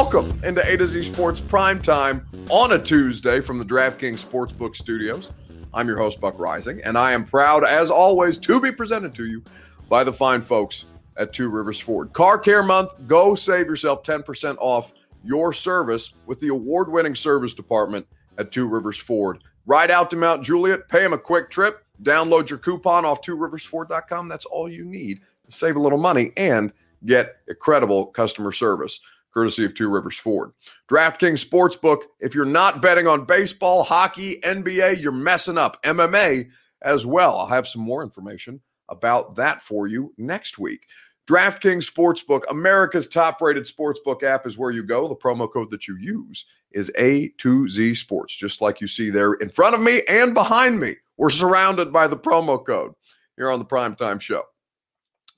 [0.00, 4.76] Welcome into A to Z Sports Prime Time on a Tuesday from the DraftKings Sportsbook
[4.76, 5.30] Studios.
[5.74, 9.26] I'm your host, Buck Reising, and I am proud, as always, to be presented to
[9.26, 9.42] you
[9.88, 10.84] by the fine folks
[11.16, 12.12] at Two Rivers Ford.
[12.12, 14.92] Car Care Month, go save yourself 10% off
[15.24, 18.06] your service with the award winning service department
[18.38, 19.42] at Two Rivers Ford.
[19.66, 24.28] Ride out to Mount Juliet, pay them a quick trip, download your coupon off tworiversford.com.
[24.28, 26.72] That's all you need to save a little money and
[27.04, 29.00] get incredible customer service
[29.32, 30.52] courtesy of Two Rivers Ford.
[30.90, 35.82] DraftKings Sportsbook, if you're not betting on baseball, hockey, NBA, you're messing up.
[35.82, 36.48] MMA
[36.82, 37.38] as well.
[37.38, 40.86] I'll have some more information about that for you next week.
[41.28, 45.08] DraftKings Sportsbook, America's top rated sportsbook app, is where you go.
[45.08, 49.50] The promo code that you use is A2Z Sports, just like you see there in
[49.50, 50.94] front of me and behind me.
[51.18, 52.92] We're surrounded by the promo code
[53.36, 54.44] here on the Primetime Show.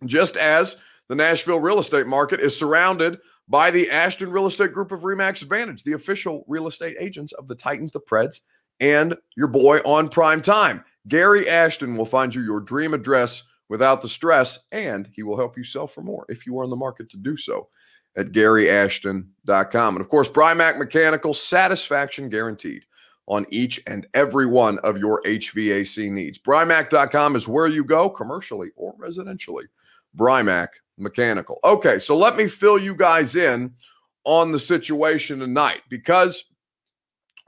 [0.04, 0.76] Just as
[1.08, 3.18] the Nashville real estate market is surrounded
[3.50, 7.48] by the Ashton Real Estate Group of Remax Advantage, the official real estate agents of
[7.48, 8.40] the Titans, the Preds,
[8.78, 10.84] and your boy on prime time.
[11.08, 15.56] Gary Ashton will find you your dream address without the stress, and he will help
[15.56, 17.68] you sell for more if you are in the market to do so
[18.16, 19.96] at garyashton.com.
[19.96, 22.84] And of course, Brymak Mechanical, satisfaction guaranteed
[23.26, 26.38] on each and every one of your HVAC needs.
[26.38, 29.64] Brymak.com is where you go commercially or residentially.
[30.16, 30.68] Brymak
[31.00, 31.58] mechanical.
[31.64, 33.72] Okay, so let me fill you guys in
[34.24, 36.44] on the situation tonight because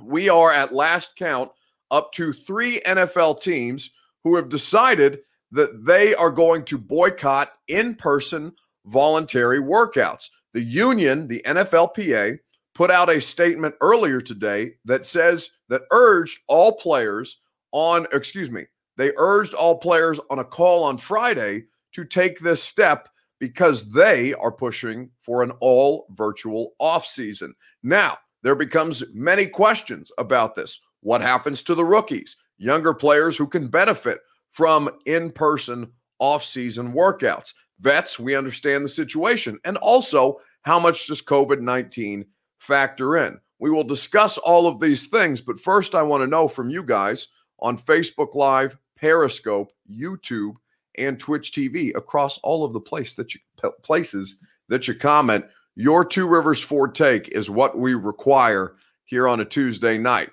[0.01, 1.51] we are at last count
[1.91, 3.91] up to three NFL teams
[4.25, 8.53] who have decided that they are going to boycott in person
[8.87, 10.29] voluntary workouts.
[10.55, 12.39] The union, the NFLPA,
[12.75, 17.41] put out a statement earlier today that says that urged all players
[17.73, 22.63] on, excuse me, they urged all players on a call on Friday to take this
[22.63, 23.09] step
[23.43, 27.51] because they are pushing for an all virtual offseason.
[27.83, 30.79] Now, there becomes many questions about this.
[31.01, 34.21] What happens to the rookies, younger players who can benefit
[34.53, 35.91] from in-person
[36.21, 37.53] off-season workouts?
[37.81, 39.59] Vets, we understand the situation.
[39.65, 42.25] And also, how much does COVID-19
[42.61, 43.41] factor in?
[43.59, 46.85] We will discuss all of these things, but first I want to know from you
[46.85, 47.27] guys
[47.59, 50.55] on Facebook Live, Periscope, YouTube,
[50.99, 53.41] and Twitch TV across all of the place that you
[53.83, 54.39] places
[54.69, 55.45] that you comment.
[55.75, 60.31] Your Two Rivers Ford take is what we require here on a Tuesday night.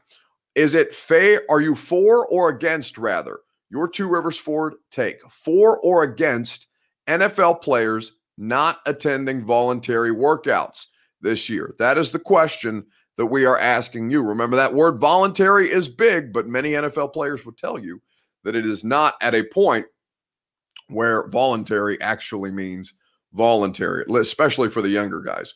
[0.56, 1.44] Is it fair?
[1.50, 3.40] Are you for or against, rather,
[3.70, 5.20] your Two Rivers Ford take?
[5.30, 6.68] For or against
[7.08, 10.88] NFL players not attending voluntary workouts
[11.22, 11.76] this year?
[11.80, 12.86] That is the question
[13.18, 14.24] that we are asking you.
[14.24, 18.02] Remember, that word voluntary is big, but many NFL players would tell you
[18.44, 19.86] that it is not at a point
[20.90, 22.94] where voluntary actually means
[23.34, 25.54] voluntary, especially for the younger guys.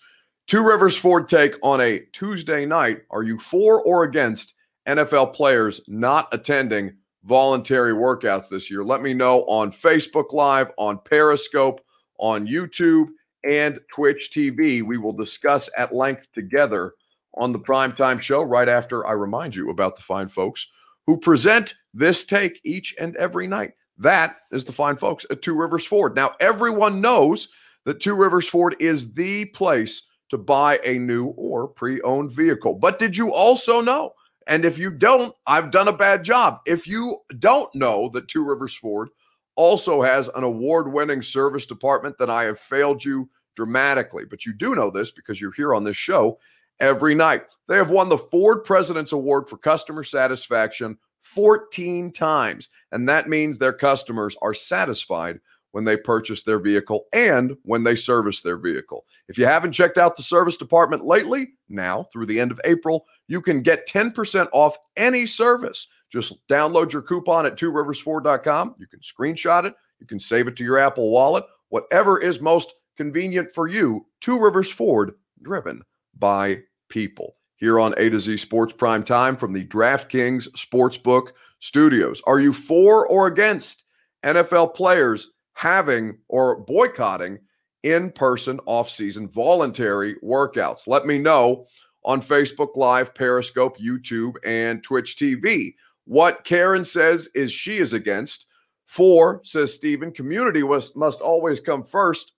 [0.47, 3.01] Two Rivers Ford take on a Tuesday night.
[3.11, 4.55] Are you for or against
[4.88, 8.83] NFL players not attending voluntary workouts this year?
[8.83, 11.81] Let me know on Facebook Live, on Periscope,
[12.19, 13.07] on YouTube,
[13.45, 14.83] and Twitch TV.
[14.83, 16.93] We will discuss at length together
[17.35, 20.67] on the primetime show right after I remind you about the fine folks
[21.07, 23.73] who present this take each and every night.
[23.97, 26.15] That is the fine folks at Two Rivers Ford.
[26.15, 27.49] Now, everyone knows
[27.85, 32.75] that Two Rivers Ford is the place to buy a new or pre owned vehicle.
[32.75, 34.13] But did you also know?
[34.47, 36.59] And if you don't, I've done a bad job.
[36.65, 39.09] If you don't know that Two Rivers Ford
[39.55, 44.25] also has an award winning service department, then I have failed you dramatically.
[44.25, 46.39] But you do know this because you're here on this show
[46.79, 47.43] every night.
[47.67, 52.69] They have won the Ford President's Award for customer satisfaction 14 times.
[52.91, 55.39] And that means their customers are satisfied
[55.72, 59.06] when they purchase their vehicle and when they service their vehicle.
[59.28, 63.06] If you haven't checked out the service department lately, now through the end of April,
[63.28, 65.88] you can get 10% off any service.
[66.11, 68.75] Just download your coupon at tworiversford.com.
[68.78, 72.72] You can screenshot it, you can save it to your Apple wallet, whatever is most
[72.96, 74.05] convenient for you.
[74.22, 75.81] Two Rivers Ford, driven
[76.20, 81.29] by people here on A to Z Sports Prime Time from the DraftKings Sportsbook
[81.61, 82.21] Studios.
[82.27, 83.85] Are you for or against
[84.25, 87.39] NFL players having or boycotting
[87.83, 90.87] in person off-season voluntary workouts?
[90.87, 91.65] Let me know
[92.03, 95.73] on Facebook Live, Periscope, YouTube, and Twitch TV.
[96.03, 98.45] What Karen says is she is against.
[98.87, 102.33] For, says Stephen, community was, must always come first.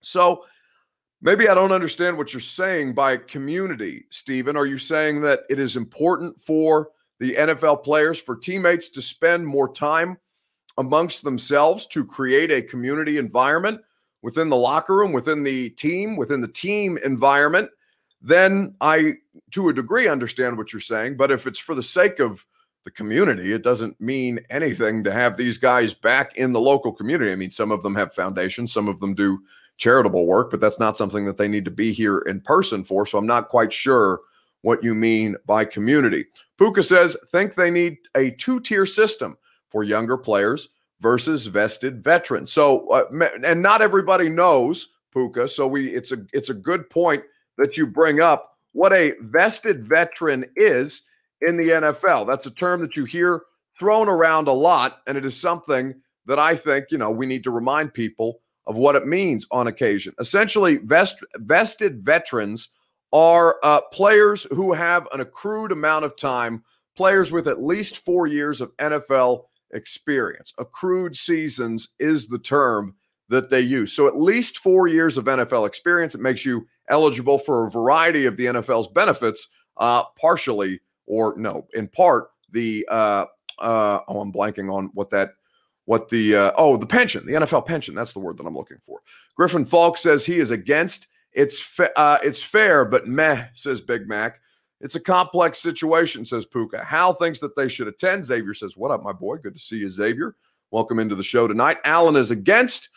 [0.00, 0.44] So,
[1.20, 4.56] Maybe I don't understand what you're saying by community, Stephen.
[4.56, 9.46] Are you saying that it is important for the NFL players, for teammates to spend
[9.46, 10.16] more time
[10.76, 13.80] amongst themselves to create a community environment
[14.22, 17.68] within the locker room, within the team, within the team environment?
[18.20, 19.14] then I,
[19.52, 21.16] to a degree, understand what you're saying.
[21.16, 22.44] But if it's for the sake of
[22.84, 27.32] the community, it doesn't mean anything to have these guys back in the local community.
[27.32, 29.40] I mean, some of them have foundations, some of them do
[29.78, 33.06] charitable work, but that's not something that they need to be here in person for.
[33.06, 34.20] So I'm not quite sure
[34.62, 36.26] what you mean by community.
[36.58, 39.38] Puka says, think they need a two tier system
[39.70, 40.68] for younger players
[41.00, 42.52] versus vested veterans.
[42.52, 43.04] So, uh,
[43.44, 45.48] and not everybody knows Puka.
[45.48, 47.22] So we, it's a, it's a good point
[47.56, 51.02] that you bring up what a vested veteran is
[51.42, 52.26] in the NFL.
[52.26, 53.42] That's a term that you hear
[53.78, 55.94] thrown around a lot, and it is something
[56.26, 59.66] that I think you know we need to remind people of what it means on
[59.66, 60.14] occasion.
[60.20, 62.68] Essentially, vest, vested veterans
[63.12, 66.62] are uh, players who have an accrued amount of time,
[66.94, 70.52] players with at least four years of NFL experience.
[70.58, 72.94] Accrued seasons is the term
[73.30, 73.92] that they use.
[73.92, 78.26] So, at least four years of NFL experience, it makes you eligible for a variety
[78.26, 79.48] of the NFL's benefits,
[79.78, 83.24] uh, partially or no, in part, the uh,
[83.58, 85.30] uh, oh, I'm blanking on what that
[85.88, 87.94] what the uh, oh the pension, the NFL pension.
[87.94, 89.00] That's the word that I'm looking for.
[89.34, 91.08] Griffin Falk says he is against.
[91.32, 94.38] It's fa- uh, it's fair, but meh, says Big Mac.
[94.82, 96.84] It's a complex situation, says Puka.
[96.84, 98.26] Hal thinks that they should attend.
[98.26, 99.38] Xavier says, "What up, my boy?
[99.38, 100.36] Good to see you, Xavier.
[100.70, 102.90] Welcome into the show tonight." Allen is against.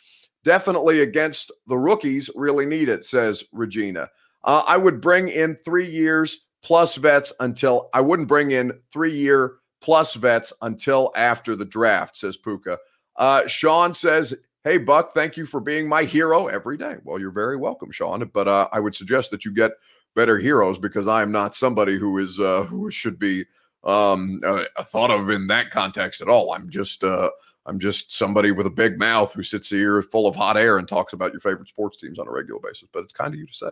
[0.43, 2.29] Definitely against the rookies.
[2.35, 4.09] Really need it, says Regina.
[4.43, 9.13] Uh, I would bring in three years plus vets until I wouldn't bring in three
[9.13, 12.77] year plus vets until after the draft, says Puka.
[13.15, 14.33] Uh, Sean says,
[14.63, 16.97] Hey, Buck, thank you for being my hero every day.
[17.03, 18.29] Well, you're very welcome, Sean.
[18.31, 19.71] But uh, I would suggest that you get
[20.15, 23.45] better heroes because I am not somebody who is uh, who should be
[23.83, 26.53] um, uh, thought of in that context at all.
[26.53, 27.31] I'm just uh,
[27.65, 30.87] I'm just somebody with a big mouth who sits here full of hot air and
[30.87, 32.87] talks about your favorite sports teams on a regular basis.
[32.91, 33.69] But it's kind of you to say.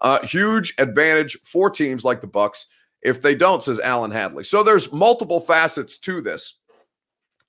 [0.00, 2.68] Uh, huge advantage for teams like the Bucks
[3.02, 4.44] if they don't, says Alan Hadley.
[4.44, 6.58] So there's multiple facets to this.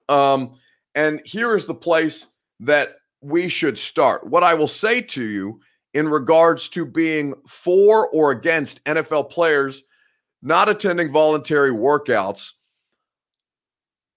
[0.08, 0.56] Um,
[0.96, 2.28] and here is the place
[2.62, 2.90] that
[3.22, 4.28] we should start.
[4.28, 5.60] What I will say to you
[5.94, 9.84] in regards to being for or against NFL players
[10.42, 12.54] not attending voluntary workouts,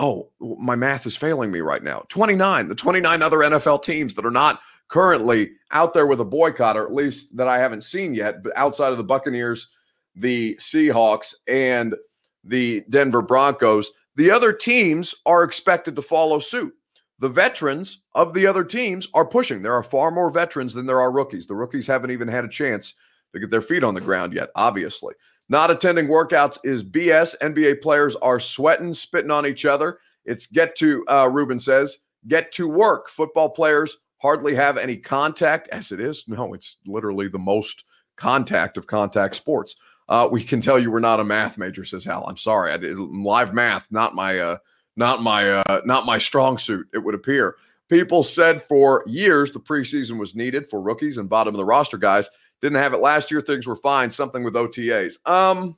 [0.00, 2.04] oh, my math is failing me right now.
[2.08, 6.76] 29, the 29 other NFL teams that are not currently out there with a boycott,
[6.76, 9.68] or at least that I haven't seen yet, but outside of the Buccaneers,
[10.16, 11.94] the Seahawks, and
[12.42, 16.74] the Denver Broncos, the other teams are expected to follow suit.
[17.18, 19.60] The veterans of the other teams are pushing.
[19.60, 21.46] There are far more veterans than there are rookies.
[21.46, 22.94] The rookies haven't even had a chance
[23.34, 25.14] to get their feet on the ground yet, obviously.
[25.50, 27.34] Not attending workouts is BS.
[27.42, 29.98] NBA players are sweating, spitting on each other.
[30.24, 31.98] It's get to, uh, Ruben says,
[32.28, 33.10] get to work.
[33.10, 36.24] Football players hardly have any contact, as it is.
[36.28, 37.84] No, it's literally the most
[38.16, 39.74] contact of contact sports.
[40.08, 42.24] Uh, we can tell you we're not a math major, says Hal.
[42.28, 42.72] I'm sorry.
[42.72, 44.56] I did live math, not my, uh,
[44.96, 46.86] not my, uh, not my strong suit.
[46.94, 47.56] It would appear.
[47.88, 51.98] People said for years the preseason was needed for rookies and bottom of the roster
[51.98, 52.30] guys.
[52.62, 53.40] Didn't have it last year.
[53.40, 54.10] Things were fine.
[54.10, 55.14] Something with OTAs.
[55.28, 55.76] Um,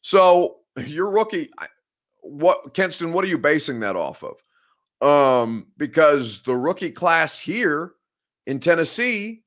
[0.00, 1.50] so your rookie,
[2.20, 3.12] what Kenston?
[3.12, 4.36] What are you basing that off of?
[5.06, 7.92] Um, because the rookie class here
[8.46, 9.42] in Tennessee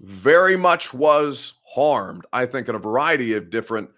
[0.00, 2.24] very much was harmed.
[2.32, 3.90] I think in a variety of different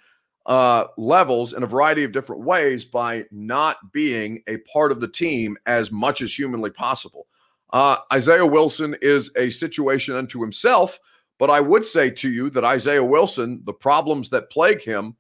[0.47, 5.09] uh, levels in a variety of different ways by not being a part of the
[5.09, 7.27] team as much as humanly possible.
[7.73, 10.99] Uh, Isaiah Wilson is a situation unto himself
[11.39, 15.17] but I would say to you that Isaiah Wilson, the problems that plague him,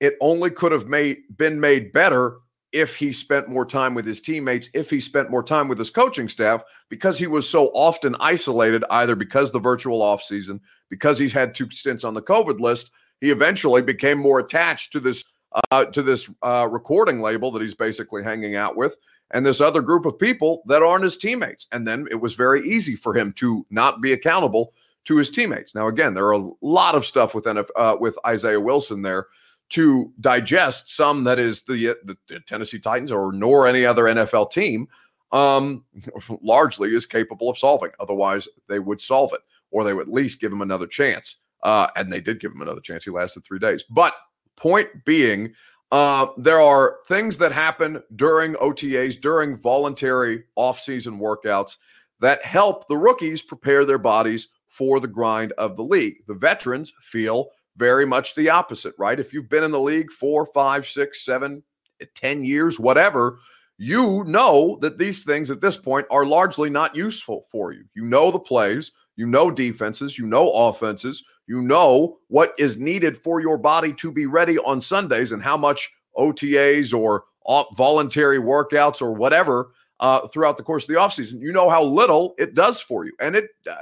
[0.00, 2.38] it only could have made been made better
[2.72, 5.90] if he spent more time with his teammates, if he spent more time with his
[5.90, 10.58] coaching staff, because he was so often isolated, either because the virtual offseason,
[10.88, 15.00] because he's had two stints on the COVID list, he eventually became more attached to
[15.00, 15.24] this
[15.70, 18.96] uh, to this uh, recording label that he's basically hanging out with,
[19.32, 21.66] and this other group of people that aren't his teammates.
[21.72, 24.72] And then it was very easy for him to not be accountable
[25.04, 25.74] to his teammates.
[25.74, 29.26] Now, again, there are a lot of stuff with NF, uh, with Isaiah Wilson there
[29.70, 34.50] to digest some that is the, the, the Tennessee Titans or nor any other NFL
[34.50, 34.86] team
[35.32, 35.84] um,
[36.42, 37.90] largely is capable of solving.
[37.98, 39.40] Otherwise, they would solve it
[39.70, 41.36] or they would at least give him another chance.
[41.62, 43.04] Uh, and they did give him another chance.
[43.04, 43.84] He lasted three days.
[43.88, 44.14] But
[44.56, 45.54] point being,
[45.90, 51.76] uh, there are things that happen during OTAs, during voluntary off-season workouts
[52.20, 56.16] that help the rookies prepare their bodies for the grind of the league.
[56.26, 59.20] The veterans feel very much the opposite, right?
[59.20, 61.62] If you've been in the league four, five, six, seven,
[62.00, 63.38] eh, ten years, whatever,
[63.78, 67.84] you know that these things at this point are largely not useful for you.
[67.94, 73.18] You know the plays, you know defenses, you know offenses, you know what is needed
[73.18, 78.38] for your body to be ready on Sundays and how much OTAs or uh, voluntary
[78.38, 81.40] workouts or whatever uh, throughout the course of the offseason.
[81.40, 83.12] You know how little it does for you.
[83.20, 83.76] And it uh,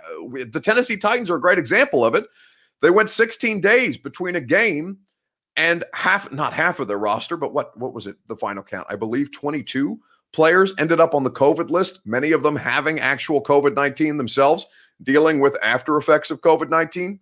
[0.50, 2.26] the Tennessee Titans are a great example of it.
[2.82, 4.98] They went 16 days between a game
[5.56, 8.86] and half not half of their roster, but what what was it the final count?
[8.90, 9.98] I believe 22
[10.32, 14.66] players ended up on the COVID list, many of them having actual COVID-19 themselves,
[15.02, 17.18] dealing with after effects of COVID-19.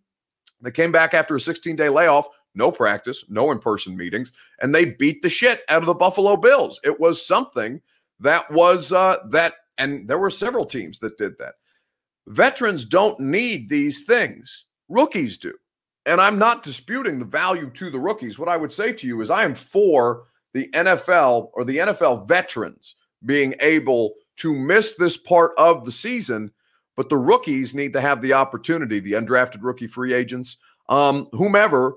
[0.61, 5.23] They came back after a 16-day layoff, no practice, no in-person meetings, and they beat
[5.23, 6.81] the shit out of the Buffalo Bills.
[6.85, 7.81] It was something
[8.21, 11.55] that was uh that and there were several teams that did that.
[12.27, 14.67] Veterans don't need these things.
[14.89, 15.55] Rookies do.
[16.05, 18.39] And I'm not disputing the value to the rookies.
[18.39, 22.27] What I would say to you is I am for the NFL or the NFL
[22.27, 26.51] veterans being able to miss this part of the season,
[26.97, 30.57] but the rookies need to have the opportunity, the undrafted rookie free agents,
[30.89, 31.97] um, whomever,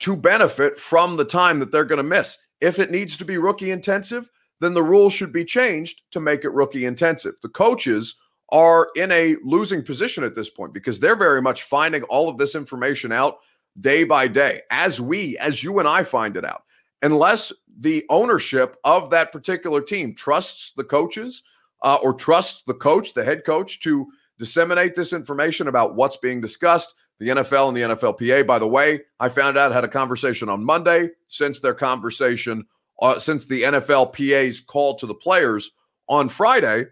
[0.00, 2.38] to benefit from the time that they're going to miss.
[2.60, 6.44] If it needs to be rookie intensive, then the rules should be changed to make
[6.44, 7.34] it rookie intensive.
[7.42, 8.16] The coaches
[8.50, 12.38] are in a losing position at this point because they're very much finding all of
[12.38, 13.38] this information out
[13.80, 16.62] day by day as we, as you and I find it out.
[17.02, 21.42] Unless the ownership of that particular team trusts the coaches
[21.82, 24.06] uh, or trusts the coach, the head coach, to
[24.38, 26.94] disseminate this information about what's being discussed.
[27.18, 30.62] The NFL and the NFLPA, by the way, I found out had a conversation on
[30.62, 32.66] Monday since their conversation,
[33.02, 35.70] uh, since the NFLPA's call to the players
[36.08, 36.86] on Friday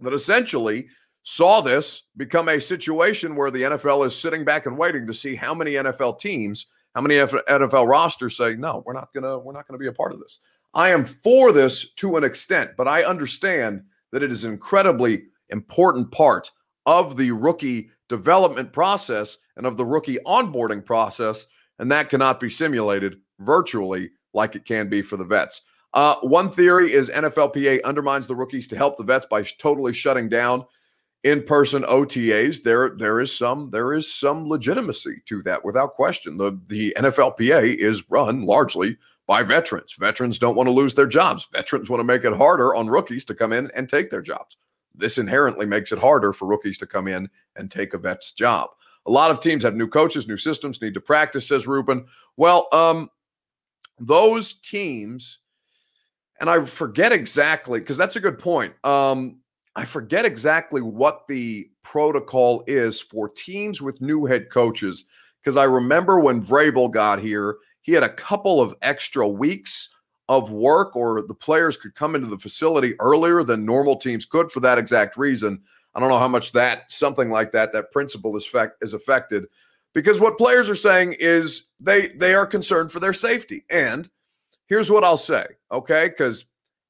[0.00, 0.86] that essentially
[1.22, 5.34] saw this become a situation where the NFL is sitting back and waiting to see
[5.34, 9.52] how many NFL teams, how many NFL rosters say, "No, we're not going to we're
[9.52, 10.40] not going to be a part of this."
[10.74, 15.24] I am for this to an extent, but I understand that it is an incredibly
[15.48, 16.50] important part
[16.84, 21.46] of the rookie development process and of the rookie onboarding process,
[21.78, 25.62] and that cannot be simulated virtually like it can be for the vets.
[25.94, 30.28] Uh, one theory is NFLPA undermines the rookies to help the vets by totally shutting
[30.28, 30.64] down
[31.24, 32.62] in-person OTAs.
[32.62, 36.36] There, there is some, there is some legitimacy to that, without question.
[36.36, 39.94] The the NFLPA is run largely by veterans.
[39.98, 41.48] Veterans don't want to lose their jobs.
[41.52, 44.56] Veterans want to make it harder on rookies to come in and take their jobs.
[44.94, 48.70] This inherently makes it harder for rookies to come in and take a vet's job.
[49.06, 52.06] A lot of teams have new coaches, new systems, need to practice, says Ruben.
[52.36, 53.08] Well, um,
[53.98, 55.40] those teams
[56.40, 58.74] and I forget exactly because that's a good point.
[58.84, 59.38] Um,
[59.74, 65.04] I forget exactly what the protocol is for teams with new head coaches
[65.40, 69.90] because I remember when Vrabel got here, he had a couple of extra weeks
[70.28, 74.50] of work, or the players could come into the facility earlier than normal teams could
[74.50, 75.62] for that exact reason.
[75.94, 79.44] I don't know how much that something like that that principle is fact is affected
[79.96, 84.10] because what players are saying is they they are concerned for their safety and
[84.66, 86.08] here's what I'll say, okay?
[86.10, 86.44] Because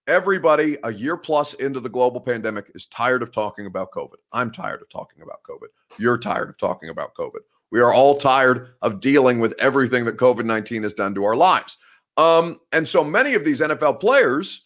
[0.09, 4.17] everybody a year plus into the global pandemic is tired of talking about COVID.
[4.33, 5.69] I'm tired of talking about COVID.
[5.99, 7.43] You're tired of talking about COVID.
[7.71, 11.37] We are all tired of dealing with everything that COVID 19 has done to our
[11.37, 11.79] lives.
[12.17, 14.65] Um, and so many of these NFL players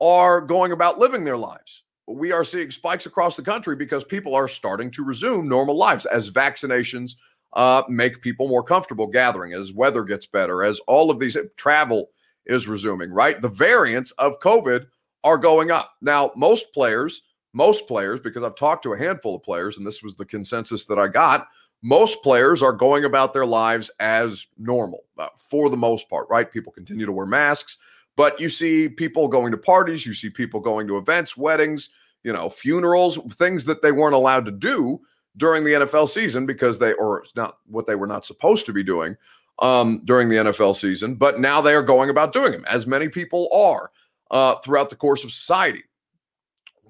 [0.00, 1.84] are going about living their lives.
[2.08, 6.04] We are seeing spikes across the country because people are starting to resume normal lives
[6.06, 7.12] as vaccinations
[7.56, 12.10] uh, make people more comfortable gathering, as weather gets better, as all of these travel
[12.44, 13.40] is resuming, right?
[13.40, 14.86] The variants of COVID
[15.24, 15.94] are going up.
[16.02, 17.22] Now, most players,
[17.54, 20.84] most players, because I've talked to a handful of players, and this was the consensus
[20.84, 21.48] that I got,
[21.82, 26.52] most players are going about their lives as normal uh, for the most part, right?
[26.52, 27.78] People continue to wear masks,
[28.16, 31.88] but you see people going to parties, you see people going to events, weddings,
[32.22, 35.00] you know, funerals, things that they weren't allowed to do
[35.36, 38.82] during the NFL season because they, or not what they were not supposed to be
[38.82, 39.16] doing
[39.60, 43.08] um, during the NFL season, but now they are going about doing them, as many
[43.08, 43.90] people are
[44.30, 45.82] uh, throughout the course of society.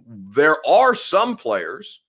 [0.07, 2.01] There are some players,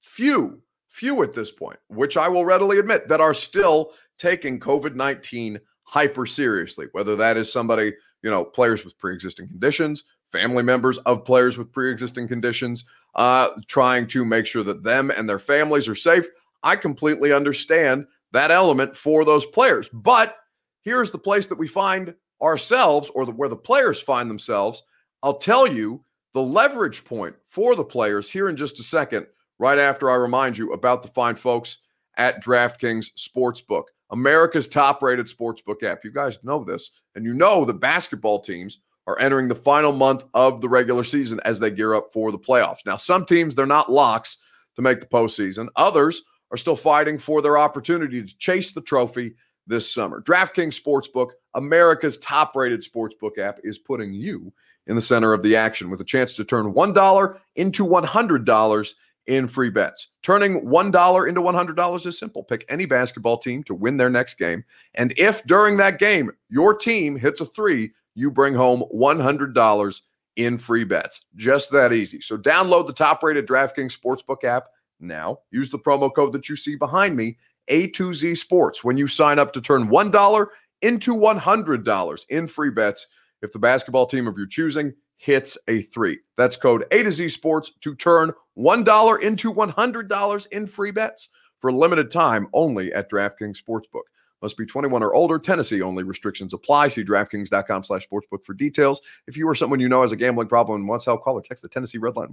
[0.00, 4.94] few, few at this point, which I will readily admit, that are still taking COVID
[4.94, 10.62] 19 hyper seriously, whether that is somebody, you know, players with pre existing conditions, family
[10.62, 15.28] members of players with pre existing conditions, uh, trying to make sure that them and
[15.28, 16.26] their families are safe.
[16.62, 19.88] I completely understand that element for those players.
[19.92, 20.36] But
[20.82, 24.82] here's the place that we find ourselves or the, where the players find themselves.
[25.22, 26.04] I'll tell you
[26.34, 29.26] the leverage point for the players here in just a second,
[29.58, 31.78] right after I remind you about the fine folks
[32.16, 36.04] at DraftKings Sportsbook, America's top rated sportsbook app.
[36.04, 40.24] You guys know this, and you know the basketball teams are entering the final month
[40.34, 42.86] of the regular season as they gear up for the playoffs.
[42.86, 44.38] Now, some teams, they're not locks
[44.76, 49.34] to make the postseason, others are still fighting for their opportunity to chase the trophy
[49.66, 50.20] this summer.
[50.22, 54.52] DraftKings Sportsbook, America's top rated sportsbook app, is putting you
[54.86, 58.94] in the center of the action with a chance to turn $1 into $100
[59.26, 60.08] in free bets.
[60.22, 62.42] Turning $1 into $100 is simple.
[62.42, 64.64] Pick any basketball team to win their next game.
[64.94, 70.00] And if during that game your team hits a three, you bring home $100
[70.36, 71.22] in free bets.
[71.36, 72.20] Just that easy.
[72.20, 74.68] So download the top rated DraftKings Sportsbook app
[75.00, 75.38] now.
[75.50, 77.38] Use the promo code that you see behind me,
[77.68, 80.46] A2Z Sports, when you sign up to turn $1
[80.82, 83.06] into $100 in free bets
[83.42, 86.18] if the basketball team of your choosing hits a three.
[86.36, 91.28] That's code A to Z Sports to turn $1 into $100 in free bets
[91.60, 94.02] for a limited time only at DraftKings Sportsbook.
[94.42, 95.38] Must be 21 or older.
[95.38, 96.02] Tennessee only.
[96.02, 96.88] Restrictions apply.
[96.88, 99.00] See DraftKings.com slash sportsbook for details.
[99.26, 101.42] If you or someone you know has a gambling problem and wants help, call or
[101.42, 102.28] text the Tennessee Red Line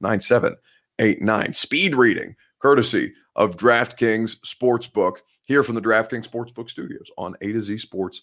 [0.00, 1.54] 1-800-889-9789.
[1.54, 7.60] Speed reading, courtesy of DraftKings Sportsbook, here from the DraftKings Sportsbook studios on A to
[7.60, 8.22] Z Sports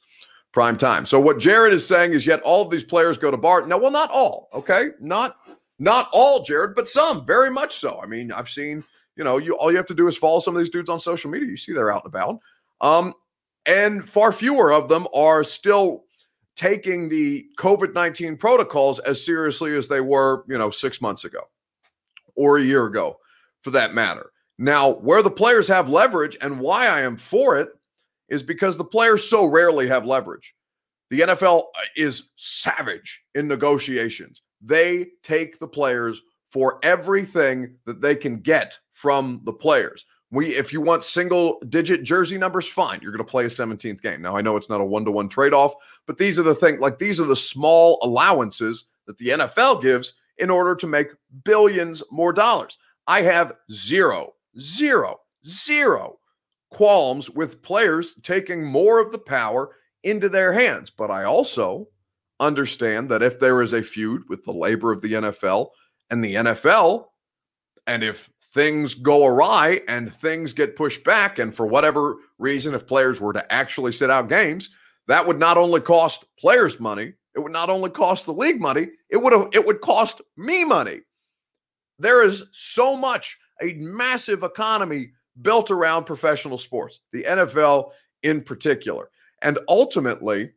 [0.52, 1.06] prime time.
[1.06, 3.70] So what Jared is saying is yet all of these players go to Barton.
[3.70, 4.90] Now, well, not all, okay?
[5.00, 5.38] Not
[5.80, 8.02] not all, Jared, but some, very much so.
[8.02, 8.84] I mean, I've seen,
[9.20, 10.98] you know, you all you have to do is follow some of these dudes on
[10.98, 11.50] social media.
[11.50, 12.40] You see they're out and about.
[12.80, 13.14] Um,
[13.66, 16.06] and far fewer of them are still
[16.56, 21.42] taking the COVID 19 protocols as seriously as they were, you know, six months ago
[22.36, 23.18] or a year ago,
[23.62, 24.32] for that matter.
[24.58, 27.70] Now, where the players have leverage and why I am for it
[28.30, 30.56] is because the players so rarely have leverage.
[31.10, 34.42] The NFL uh, is savage in negotiations.
[34.62, 40.04] They take the players for everything that they can get from the players.
[40.30, 43.00] We, if you want single digit jersey numbers, fine.
[43.02, 44.22] You're going to play a 17th game.
[44.22, 45.74] Now, I know it's not a one to one trade off,
[46.06, 50.16] but these are the things like these are the small allowances that the NFL gives
[50.38, 51.08] in order to make
[51.46, 52.78] billions more dollars.
[53.08, 56.20] I have zero, zero, zero
[56.70, 60.92] qualms with players taking more of the power into their hands.
[60.92, 61.88] But I also
[62.42, 65.70] understand that if there is a feud with the labor of the NFL
[66.10, 67.06] and the NFL,
[67.88, 72.88] and if things go awry and things get pushed back, and for whatever reason, if
[72.88, 74.70] players were to actually sit out games,
[75.08, 78.88] that would not only cost players money, it would not only cost the league money,
[79.10, 81.02] it would have, it would cost me money.
[82.00, 87.92] There is so much, a massive economy built around professional sports, the NFL
[88.24, 89.10] in particular.
[89.42, 90.52] And ultimately,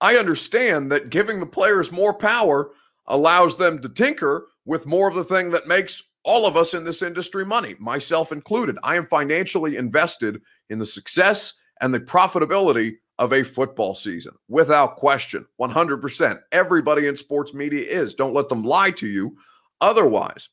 [0.00, 2.70] I understand that giving the players more power
[3.06, 6.84] allows them to tinker with more of the thing that makes all of us in
[6.84, 8.78] this industry money, myself included.
[8.82, 14.96] I am financially invested in the success and the profitability of a football season without
[14.96, 15.46] question.
[15.60, 16.40] 100%.
[16.52, 18.14] Everybody in sports media is.
[18.14, 19.36] Don't let them lie to you
[19.80, 20.48] otherwise.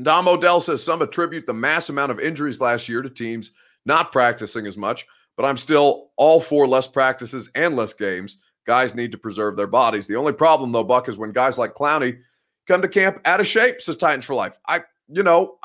[0.00, 3.50] Dom Odell says some attribute the mass amount of injuries last year to teams
[3.84, 8.38] not practicing as much, but I'm still all for less practices and less games.
[8.66, 10.06] Guys need to preserve their bodies.
[10.06, 12.18] The only problem, though, Buck, is when guys like Clowney
[12.66, 14.56] come to camp out of shape, says Titans for life.
[14.66, 15.58] I, you know,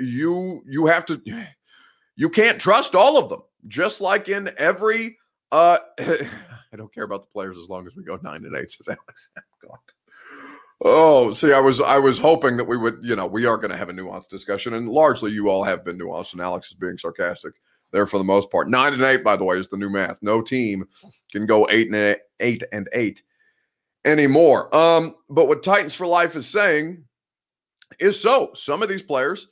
[0.00, 1.20] you you have to,
[2.16, 3.42] you can't trust all of them.
[3.68, 5.18] Just like in every,
[5.52, 8.70] uh I don't care about the players as long as we go nine and eight,
[8.70, 9.30] says Alex.
[9.62, 9.78] God.
[10.82, 13.70] Oh, see, I was I was hoping that we would, you know, we are going
[13.70, 16.74] to have a nuanced discussion, and largely you all have been nuanced, and Alex is
[16.74, 17.54] being sarcastic
[17.92, 18.70] there for the most part.
[18.70, 20.18] Nine and eight, by the way, is the new math.
[20.22, 20.86] No team
[21.30, 23.22] can go eight and eight, eight and eight
[24.04, 24.74] anymore.
[24.74, 27.04] Um, but what Titans for Life is saying
[27.98, 28.52] is so.
[28.54, 29.48] Some of these players,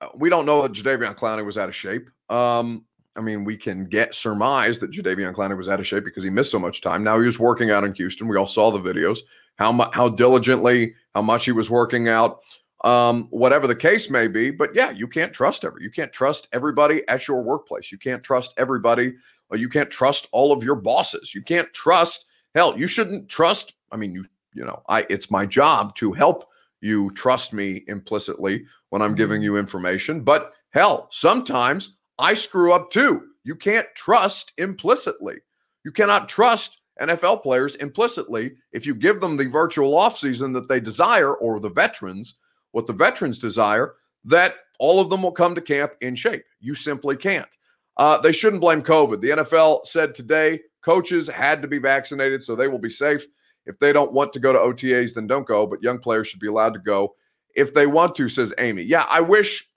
[0.00, 2.08] uh, we don't know that Jadeveon Clowney was out of shape.
[2.28, 2.84] Um,
[3.16, 6.30] I mean, we can get surmise that Jadeveon Clowney was out of shape because he
[6.30, 7.02] missed so much time.
[7.02, 8.28] Now he was working out in Houston.
[8.28, 9.18] We all saw the videos
[9.60, 12.40] how mu- how diligently, how much he was working out,
[12.82, 14.50] um, whatever the case may be.
[14.50, 17.92] But yeah, you can't trust every you can't trust everybody at your workplace.
[17.92, 19.12] You can't trust everybody.
[19.52, 21.34] You can't trust all of your bosses.
[21.34, 22.24] You can't trust.
[22.54, 23.74] Hell, you shouldn't trust.
[23.92, 26.48] I mean, you you know, I it's my job to help
[26.80, 29.44] you trust me implicitly when I'm giving mm-hmm.
[29.44, 30.22] you information.
[30.22, 33.26] But hell, sometimes I screw up too.
[33.44, 35.38] You can't trust implicitly.
[35.84, 40.80] You cannot trust NFL players implicitly if you give them the virtual offseason that they
[40.80, 42.34] desire or the veterans,
[42.72, 46.44] what the veterans desire, that all of them will come to camp in shape.
[46.60, 47.56] You simply can't.
[47.96, 49.20] Uh, they shouldn't blame COVID.
[49.20, 53.26] The NFL said today coaches had to be vaccinated, so they will be safe.
[53.66, 56.40] If they don't want to go to OTAs, then don't go, but young players should
[56.40, 57.14] be allowed to go
[57.54, 58.82] if they want to, says Amy.
[58.82, 59.68] Yeah, I wish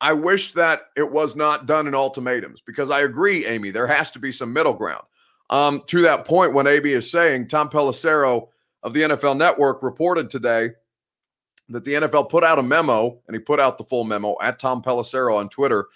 [0.00, 4.10] I wish that it was not done in ultimatums because I agree, Amy, there has
[4.12, 5.02] to be some middle ground.
[5.50, 8.48] Um, to that point, when AB is saying, Tom Pelissero
[8.82, 10.70] of the NFL Network reported today
[11.68, 14.58] that the NFL put out a memo, and he put out the full memo at
[14.58, 15.86] Tom Pelissero on Twitter.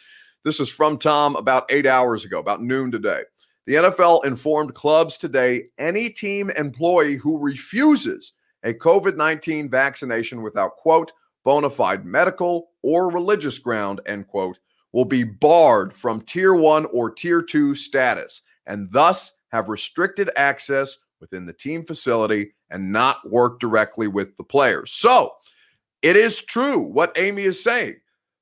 [0.44, 3.22] This is from Tom about eight hours ago, about noon today.
[3.66, 8.32] The NFL informed clubs today any team employee who refuses
[8.64, 11.12] a COVID 19 vaccination without, quote,
[11.44, 14.58] bona fide medical or religious ground, end quote,
[14.92, 20.98] will be barred from tier one or tier two status and thus have restricted access
[21.20, 24.92] within the team facility and not work directly with the players.
[24.92, 25.34] So
[26.02, 27.96] it is true what Amy is saying.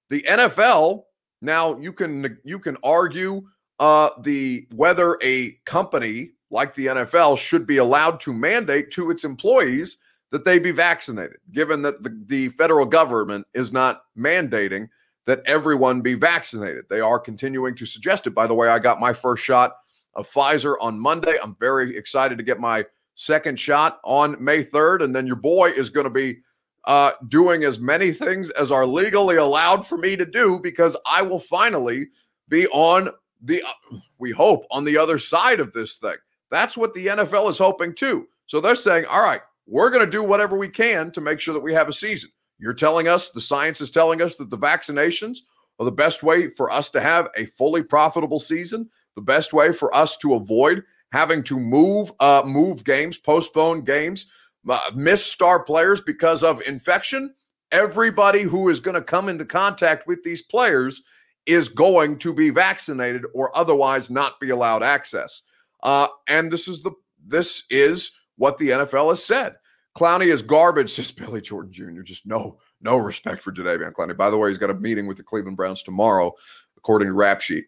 [0.08, 1.04] The NFL
[1.42, 3.42] now you can you can argue
[3.80, 9.24] uh, the whether a company like the NFL should be allowed to mandate to its
[9.24, 9.96] employees
[10.30, 14.88] that they be vaccinated, given that the, the federal government is not mandating
[15.26, 16.84] that everyone be vaccinated.
[16.88, 18.34] They are continuing to suggest it.
[18.34, 19.76] By the way, I got my first shot
[20.14, 21.36] of Pfizer on Monday.
[21.42, 25.04] I'm very excited to get my second shot on May 3rd.
[25.04, 26.40] And then your boy is going to be
[26.84, 31.22] uh, doing as many things as are legally allowed for me to do because I
[31.22, 32.08] will finally
[32.48, 33.10] be on
[33.42, 36.16] the, uh, we hope, on the other side of this thing.
[36.50, 38.26] That's what the NFL is hoping too.
[38.46, 41.54] So they're saying, all right, we're going to do whatever we can to make sure
[41.54, 42.30] that we have a season.
[42.58, 45.38] You're telling us, the science is telling us that the vaccinations
[45.78, 49.72] are the best way for us to have a fully profitable season, the best way
[49.72, 54.26] for us to avoid having to move uh, move games, postpone games,
[54.68, 57.34] uh, miss star players because of infection.
[57.72, 61.02] Everybody who is going to come into contact with these players
[61.46, 65.42] is going to be vaccinated or otherwise not be allowed access.
[65.82, 66.92] Uh, and this is the
[67.26, 69.56] this is what the NFL has said.
[69.96, 72.02] Clowney is garbage, says Billy Jordan Jr.
[72.02, 74.16] Just no, no respect for Jadeveon Clowney.
[74.16, 76.32] By the way, he's got a meeting with the Cleveland Browns tomorrow,
[76.76, 77.66] according to Rap Sheet.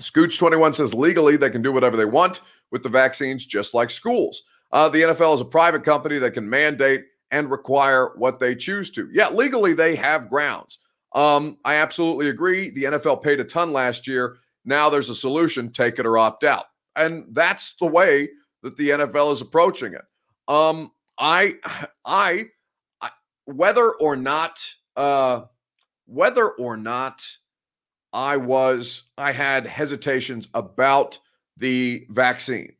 [0.00, 4.42] Scooch21 says legally they can do whatever they want with the vaccines, just like schools.
[4.72, 8.90] Uh, the NFL is a private company that can mandate and require what they choose
[8.92, 9.08] to.
[9.12, 10.78] Yeah, legally they have grounds.
[11.14, 12.70] Um, I absolutely agree.
[12.70, 14.36] The NFL paid a ton last year.
[14.64, 18.28] Now there's a solution: take it or opt out, and that's the way
[18.62, 20.04] that the NFL is approaching it.
[20.48, 21.54] Um, I,
[22.04, 22.46] I,
[23.00, 23.10] I,
[23.44, 24.64] whether or not,
[24.96, 25.42] uh,
[26.06, 27.26] whether or not
[28.12, 31.18] I was, I had hesitations about
[31.56, 32.72] the vaccine.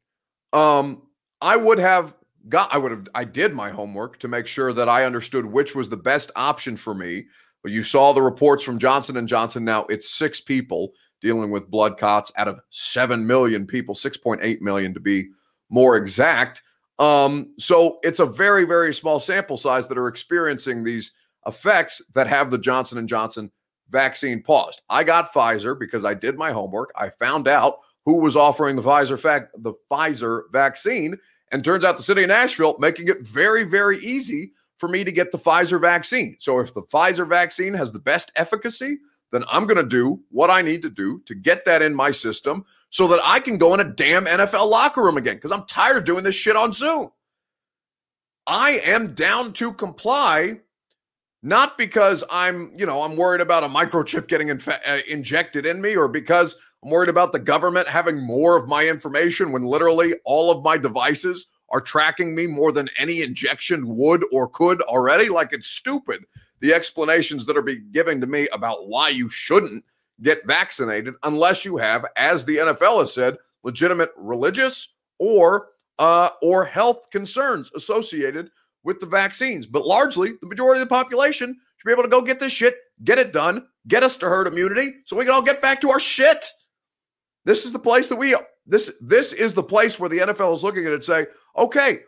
[0.52, 1.02] Um,
[1.40, 2.16] I would have
[2.48, 5.74] got, I would have, I did my homework to make sure that I understood which
[5.74, 7.26] was the best option for me.
[7.62, 9.64] But you saw the reports from Johnson and Johnson.
[9.64, 14.40] Now it's six people dealing with blood clots out of seven million people, six point
[14.42, 15.29] eight million to be
[15.68, 16.62] more exact.
[16.99, 21.12] Um, so it's a very, very small sample size that are experiencing these
[21.46, 23.51] effects that have the Johnson and Johnson
[23.90, 24.83] vaccine paused.
[24.88, 26.92] I got Pfizer because I did my homework.
[26.96, 31.16] I found out who was offering the Pfizer fact the Pfizer vaccine,
[31.53, 35.12] and turns out the city of Nashville making it very, very easy for me to
[35.12, 36.36] get the Pfizer vaccine.
[36.40, 38.98] So if the Pfizer vaccine has the best efficacy,
[39.30, 42.10] then I'm going to do what I need to do to get that in my
[42.10, 45.66] system so that I can go in a damn NFL locker room again because I'm
[45.66, 47.10] tired of doing this shit on Zoom.
[48.46, 50.58] I am down to comply,
[51.42, 55.94] not because I'm, you know, I'm worried about a microchip getting uh, injected in me
[55.94, 60.50] or because I'm worried about the government having more of my information when literally all
[60.50, 65.28] of my devices are tracking me more than any injection would or could already.
[65.28, 66.24] Like it's stupid.
[66.61, 69.85] The explanations that are being given to me about why you shouldn't
[70.22, 76.64] get vaccinated unless you have, as the NFL has said, legitimate religious or uh, or
[76.64, 78.50] health concerns associated
[78.85, 79.66] with the vaccines.
[79.66, 82.76] But largely, the majority of the population should be able to go get this shit,
[83.04, 85.90] get it done, get us to herd immunity, so we can all get back to
[85.90, 86.44] our shit.
[87.44, 88.35] This is the place that we
[88.66, 92.00] this this is the place where the NFL is looking at it and say, okay,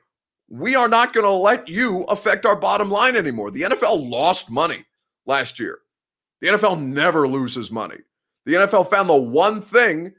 [0.48, 3.50] we are not going to let you affect our bottom line anymore.
[3.50, 4.84] The NFL lost money
[5.26, 5.78] last year.
[6.40, 7.98] The NFL never loses money.
[8.44, 10.12] The NFL found the one thing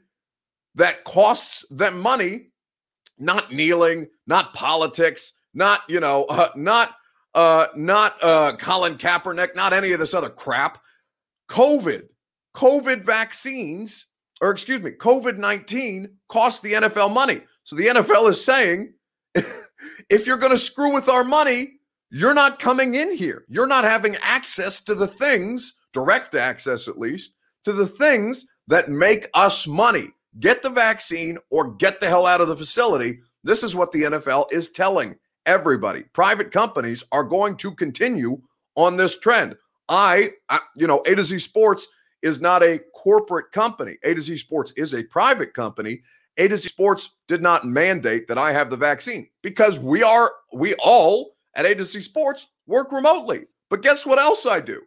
[0.74, 2.48] that costs them money,
[3.18, 6.96] not kneeling, not politics, not, you know, uh, not
[7.34, 10.78] uh not uh Colin Kaepernick, not any of this other crap.
[11.50, 12.04] COVID.
[12.56, 14.06] COVID vaccines
[14.40, 17.40] or excuse me, COVID 19 cost the NFL money.
[17.64, 18.92] So the NFL is saying,
[20.08, 21.74] if you're going to screw with our money,
[22.10, 23.44] you're not coming in here.
[23.48, 28.88] You're not having access to the things, direct access at least, to the things that
[28.88, 30.10] make us money.
[30.40, 33.20] Get the vaccine or get the hell out of the facility.
[33.42, 35.16] This is what the NFL is telling
[35.46, 36.02] everybody.
[36.12, 38.40] Private companies are going to continue
[38.76, 39.56] on this trend.
[39.88, 41.88] I, I, you know, A to Z Sports
[42.22, 43.98] is not a corporate company.
[44.02, 46.02] A to Z Sports is a private company.
[46.38, 50.32] A to Z Sports did not mandate that I have the vaccine because we are,
[50.52, 53.46] we all at A to Z Sports work remotely.
[53.70, 54.82] But guess what else I do?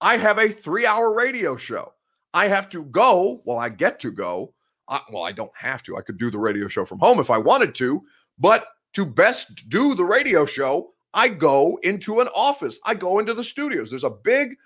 [0.00, 1.92] I have a three hour radio show.
[2.32, 4.54] I have to go, well, I get to go.
[4.88, 5.96] I, well, I don't have to.
[5.96, 8.02] I could do the radio show from home if I wanted to,
[8.38, 12.78] but to best do the radio show, I go into an office.
[12.84, 13.90] I go into the studios.
[13.90, 14.56] There's a big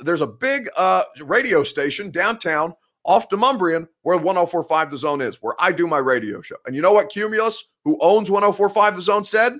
[0.00, 5.54] there's a big uh, radio station downtown off Demonbreun where 1045 The Zone is, where
[5.58, 6.56] I do my radio show.
[6.66, 9.52] And you know what Cumulus, who owns 1045 The Zone, said?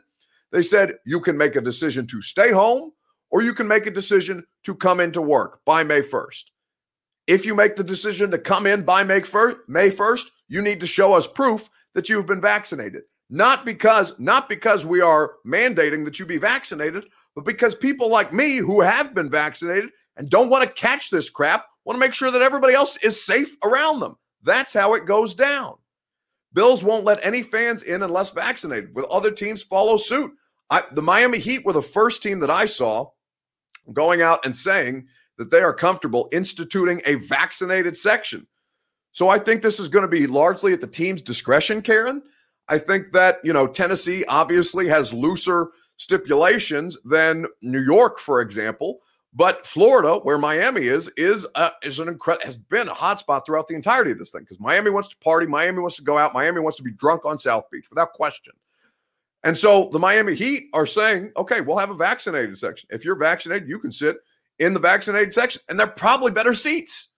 [0.52, 2.92] They said you can make a decision to stay home
[3.30, 6.44] or you can make a decision to come into work by May 1st.
[7.26, 10.80] If you make the decision to come in by May 1st, May 1st, you need
[10.80, 13.02] to show us proof that you've been vaccinated.
[13.30, 18.32] Not because not because we are mandating that you be vaccinated, but because people like
[18.32, 22.14] me who have been vaccinated and don't want to catch this crap want to make
[22.14, 24.16] sure that everybody else is safe around them.
[24.42, 25.74] That's how it goes down.
[26.52, 28.94] Bills won't let any fans in unless vaccinated.
[28.94, 30.30] Will other teams follow suit?
[30.70, 33.10] I, the Miami Heat were the first team that I saw
[33.92, 38.46] going out and saying that they are comfortable instituting a vaccinated section.
[39.12, 42.22] So I think this is going to be largely at the team's discretion, Karen.
[42.68, 49.00] I think that, you know, Tennessee obviously has looser stipulations than New York, for example.
[49.36, 53.74] But Florida, where Miami is, is uh, is an has been a hotspot throughout the
[53.74, 56.60] entirety of this thing because Miami wants to party, Miami wants to go out, Miami
[56.60, 58.52] wants to be drunk on South Beach without question.
[59.42, 62.88] And so the Miami Heat are saying, okay, we'll have a vaccinated section.
[62.92, 64.16] If you're vaccinated, you can sit
[64.60, 67.10] in the vaccinated section, and they're probably better seats.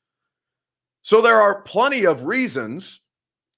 [1.03, 3.03] So there are plenty of reasons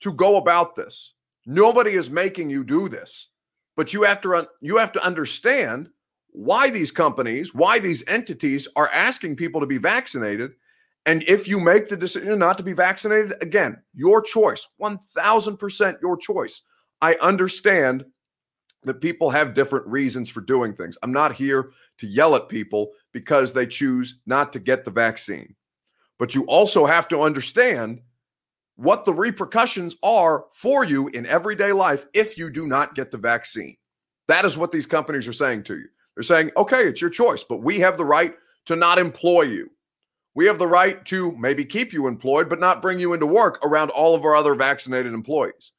[0.01, 1.15] to go about this.
[1.47, 3.29] Nobody is making you do this,
[3.77, 5.91] but you have to you have to understand
[6.39, 10.53] why these companies, why these entities are asking people to be vaccinated.
[11.05, 16.17] And if you make the decision not to be vaccinated, again, your choice, 1000% your
[16.17, 16.63] choice.
[17.03, 18.05] I understand
[18.85, 20.97] that people have different reasons for doing things.
[21.03, 25.57] I'm not here to yell at people because they choose not to get the vaccine.
[26.21, 28.01] But you also have to understand
[28.77, 33.19] what the repercussions are for you in everyday life if you do not get the
[33.19, 33.77] vaccine.
[34.29, 35.89] That is what these companies are saying to you.
[36.19, 38.35] They're saying, okay, it's your choice, but we have the right
[38.67, 39.71] to not employ you.
[40.35, 43.65] We have the right to maybe keep you employed, but not bring you into work
[43.65, 45.71] around all of our other vaccinated employees.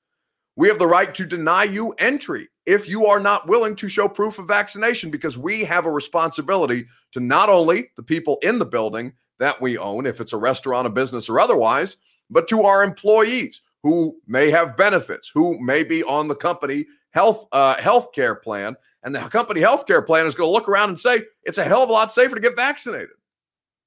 [0.55, 4.07] We have the right to deny you entry if you are not willing to show
[4.07, 8.65] proof of vaccination because we have a responsibility to not only the people in the
[8.65, 11.97] building that we own, if it's a restaurant, a business, or otherwise,
[12.29, 17.45] but to our employees who may have benefits, who may be on the company health
[17.51, 20.89] uh, health care plan, and the company health care plan is going to look around
[20.89, 23.09] and say it's a hell of a lot safer to get vaccinated.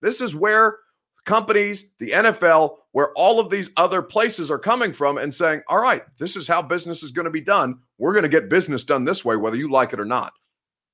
[0.00, 0.78] This is where
[1.24, 5.80] companies, the NFL, where all of these other places are coming from and saying, all
[5.80, 7.78] right, this is how business is going to be done.
[7.98, 10.32] We're going to get business done this way, whether you like it or not.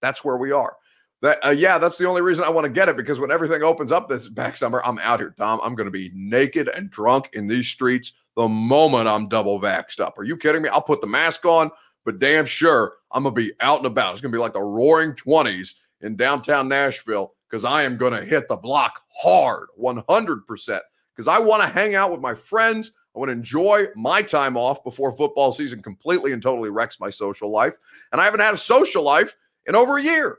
[0.02, 0.76] That's where we are.
[1.20, 3.62] That uh, yeah, that's the only reason I want to get it because when everything
[3.62, 5.58] opens up this back summer, I'm out here, Tom.
[5.64, 9.98] I'm going to be naked and drunk in these streets the moment I'm double vaxxed
[9.98, 10.16] up.
[10.16, 10.68] Are you kidding me?
[10.68, 11.72] I'll put the mask on,
[12.08, 14.12] but damn sure I'm going to be out and about.
[14.12, 18.14] It's going to be like the roaring 20s in downtown Nashville because I am going
[18.14, 20.80] to hit the block hard 100%
[21.14, 22.92] because I want to hang out with my friends.
[23.14, 27.10] I want to enjoy my time off before football season completely and totally wrecks my
[27.10, 27.76] social life.
[28.10, 30.38] And I haven't had a social life in over a year.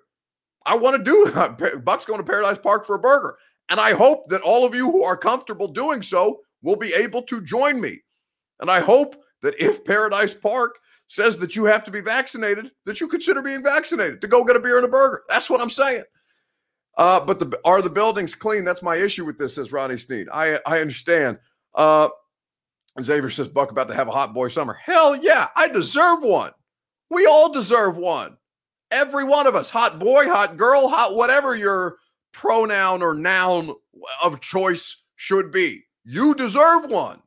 [0.65, 3.37] I want to do Buck's going to Paradise Park for a burger.
[3.69, 7.21] And I hope that all of you who are comfortable doing so will be able
[7.21, 8.01] to join me.
[8.59, 13.01] And I hope that if Paradise Park says that you have to be vaccinated, that
[13.01, 15.23] you consider being vaccinated to go get a beer and a burger.
[15.27, 16.03] That's what I'm saying.
[16.97, 18.63] Uh, but the, are the buildings clean?
[18.63, 20.27] That's my issue with this, says Ronnie Sneed.
[20.31, 21.39] I, I understand.
[21.73, 22.09] Uh,
[23.01, 24.77] Xavier says, Buck about to have a hot boy summer.
[24.81, 26.51] Hell yeah, I deserve one.
[27.09, 28.37] We all deserve one.
[28.91, 31.97] Every one of us, hot boy, hot girl, hot whatever your
[32.33, 33.73] pronoun or noun
[34.21, 35.85] of choice should be.
[36.03, 37.21] You deserve one.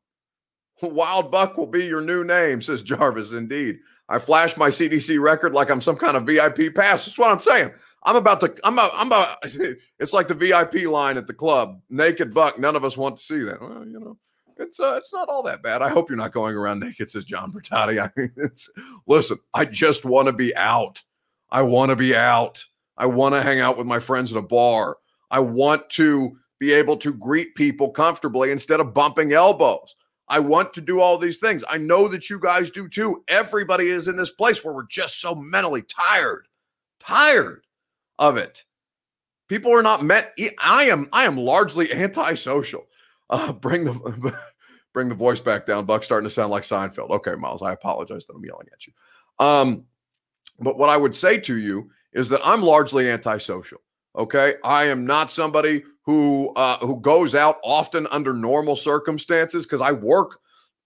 [0.88, 3.33] Wild Buck will be your new name, says Jarvis.
[3.33, 3.79] Indeed.
[4.09, 7.07] I flash my CDC record like I'm some kind of VIP pass.
[7.07, 7.73] That's what I'm saying.
[8.05, 9.38] I'm about to, I'm about, I'm about,
[10.01, 11.81] it's like the VIP line at the club.
[11.88, 12.59] Naked Buck.
[12.59, 13.61] None of us want to see that.
[13.61, 14.18] Well, you know,
[14.59, 15.83] It's uh, it's not all that bad.
[15.83, 18.03] I hope you're not going around naked, says John Bertotti.
[18.03, 18.68] I mean, it's
[19.07, 19.38] listen.
[19.55, 21.03] I just want to be out.
[21.51, 22.64] I want to be out.
[22.99, 24.99] I want to hang out with my friends at a bar.
[25.31, 29.97] I want to be able to greet people comfortably instead of bumping elbows.
[30.33, 31.62] I want to do all these things.
[31.68, 33.23] I know that you guys do too.
[33.29, 36.49] Everybody is in this place where we're just so mentally tired,
[36.99, 37.66] tired
[38.18, 38.64] of it.
[39.49, 40.35] People are not met.
[40.59, 41.11] I am.
[41.12, 42.87] I am largely antisocial.
[43.29, 44.35] Uh, bring the
[44.95, 45.85] bring the voice back down.
[45.85, 47.11] Buck starting to sound like Seinfeld.
[47.11, 47.61] Okay, Miles.
[47.61, 48.95] I apologize that I'm yelling at you.
[49.38, 49.85] Um,
[50.61, 53.83] but what I would say to you is that I'm largely antisocial.
[54.16, 59.81] Okay, I am not somebody who uh, who goes out often under normal circumstances because
[59.81, 60.38] I work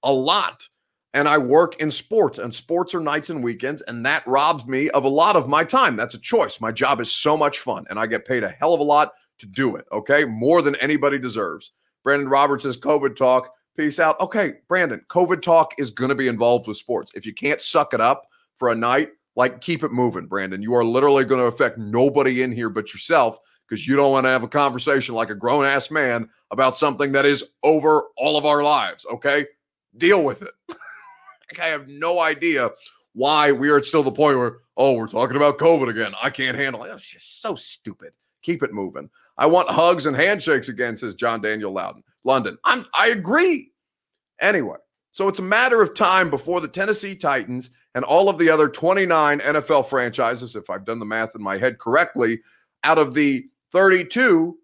[0.03, 0.69] a lot
[1.17, 4.91] and I work in sports, and sports are nights and weekends, and that robs me
[4.91, 5.97] of a lot of my time.
[5.97, 6.61] That's a choice.
[6.61, 9.15] My job is so much fun, and I get paid a hell of a lot
[9.39, 9.87] to do it.
[9.91, 11.73] Okay, more than anybody deserves.
[12.05, 13.51] Brandon Roberts says COVID talk.
[13.77, 14.21] Peace out.
[14.21, 17.11] Okay, Brandon, COVID talk is going to be involved with sports.
[17.15, 20.63] If you can't suck it up for a night, like keep it moving, Brandon.
[20.63, 24.25] You are literally going to affect nobody in here but yourself because you don't want
[24.25, 28.37] to have a conversation like a grown ass man about something that is over all
[28.37, 29.05] of our lives.
[29.13, 29.47] Okay.
[29.97, 30.55] Deal with it.
[31.61, 32.71] I have no idea
[33.13, 36.13] why we are still the point where, oh, we're talking about COVID again.
[36.21, 36.93] I can't handle it.
[36.93, 38.13] It's just so stupid.
[38.43, 39.11] Keep it moving.
[39.39, 42.03] I want hugs and handshakes again, says John Daniel Loudon.
[42.25, 42.59] London.
[42.65, 43.73] I'm I agree.
[44.41, 44.77] Anyway,
[45.13, 48.69] so it's a matter of time before the Tennessee Titans and all of the other
[48.69, 52.43] 29 NFL franchises, if I've done the math in my head correctly,
[52.85, 54.57] out of the 32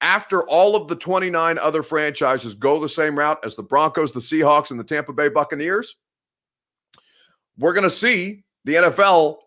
[0.00, 4.20] after all of the 29 other franchises go the same route as the Broncos, the
[4.20, 5.96] Seahawks, and the Tampa Bay Buccaneers,
[7.58, 9.38] we're going to see the NFL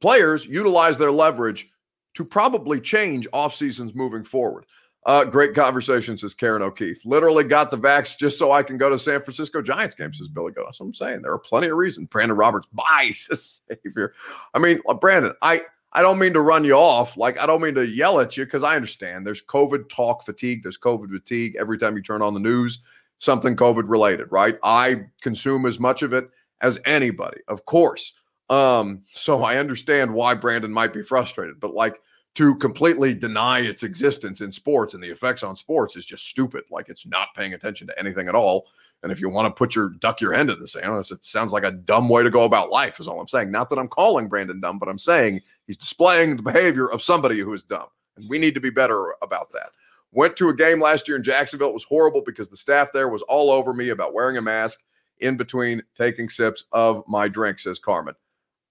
[0.00, 1.70] players utilize their leverage
[2.14, 4.66] to probably change off seasons moving forward.
[5.06, 7.04] Uh, great conversation, says Karen O'Keefe.
[7.06, 10.28] Literally got the vax just so I can go to San Francisco Giants game, says
[10.28, 10.64] Billy Go.
[10.64, 11.22] That's what I'm saying.
[11.22, 12.08] There are plenty of reasons.
[12.08, 14.12] Brandon Roberts, bye, savior.
[14.52, 17.16] I mean, uh, Brandon, I I don't mean to run you off.
[17.16, 20.62] Like, I don't mean to yell at you because I understand there's COVID talk fatigue.
[20.62, 22.78] There's COVID fatigue every time you turn on the news,
[23.18, 24.56] something COVID related, right?
[24.62, 26.28] I consume as much of it
[26.60, 28.12] as anybody, of course.
[28.50, 32.00] Um, so I understand why Brandon might be frustrated, but like
[32.36, 36.64] to completely deny its existence in sports and the effects on sports is just stupid.
[36.70, 38.68] Like it's not paying attention to anything at all.
[39.02, 41.52] And if you want to put your duck your end in the sand, it sounds
[41.52, 43.50] like a dumb way to go about life, is all I'm saying.
[43.50, 47.40] Not that I'm calling Brandon dumb, but I'm saying he's displaying the behavior of somebody
[47.40, 47.86] who is dumb.
[48.16, 49.70] And we need to be better about that.
[50.12, 51.70] Went to a game last year in Jacksonville.
[51.70, 54.80] It was horrible because the staff there was all over me about wearing a mask
[55.20, 58.14] in between taking sips of my drink, says Carmen.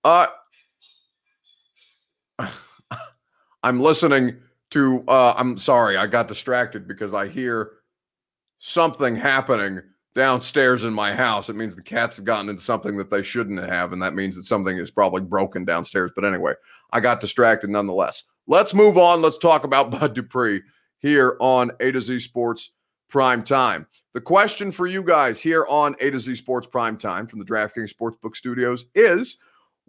[0.03, 0.27] Uh
[3.63, 4.37] I'm listening
[4.71, 7.71] to uh I'm sorry, I got distracted because I hear
[8.59, 9.81] something happening
[10.15, 11.49] downstairs in my house.
[11.49, 14.35] It means the cats have gotten into something that they shouldn't have, and that means
[14.35, 16.11] that something is probably broken downstairs.
[16.13, 16.53] But anyway,
[16.91, 18.23] I got distracted nonetheless.
[18.47, 19.21] Let's move on.
[19.21, 20.61] Let's talk about Bud Dupree
[20.99, 22.71] here on A to Z Sports
[23.09, 23.87] Prime Time.
[24.13, 27.45] The question for you guys here on A to Z Sports Prime Time from the
[27.45, 29.37] DraftKings Sportsbook Studios is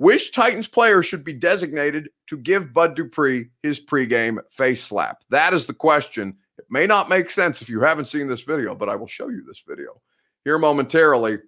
[0.01, 5.23] which Titans player should be designated to give Bud Dupree his pregame face slap?
[5.29, 6.39] That is the question.
[6.59, 9.29] It may not make sense if you haven't seen this video, but I will show
[9.29, 10.01] you this video
[10.43, 11.41] here momentarily,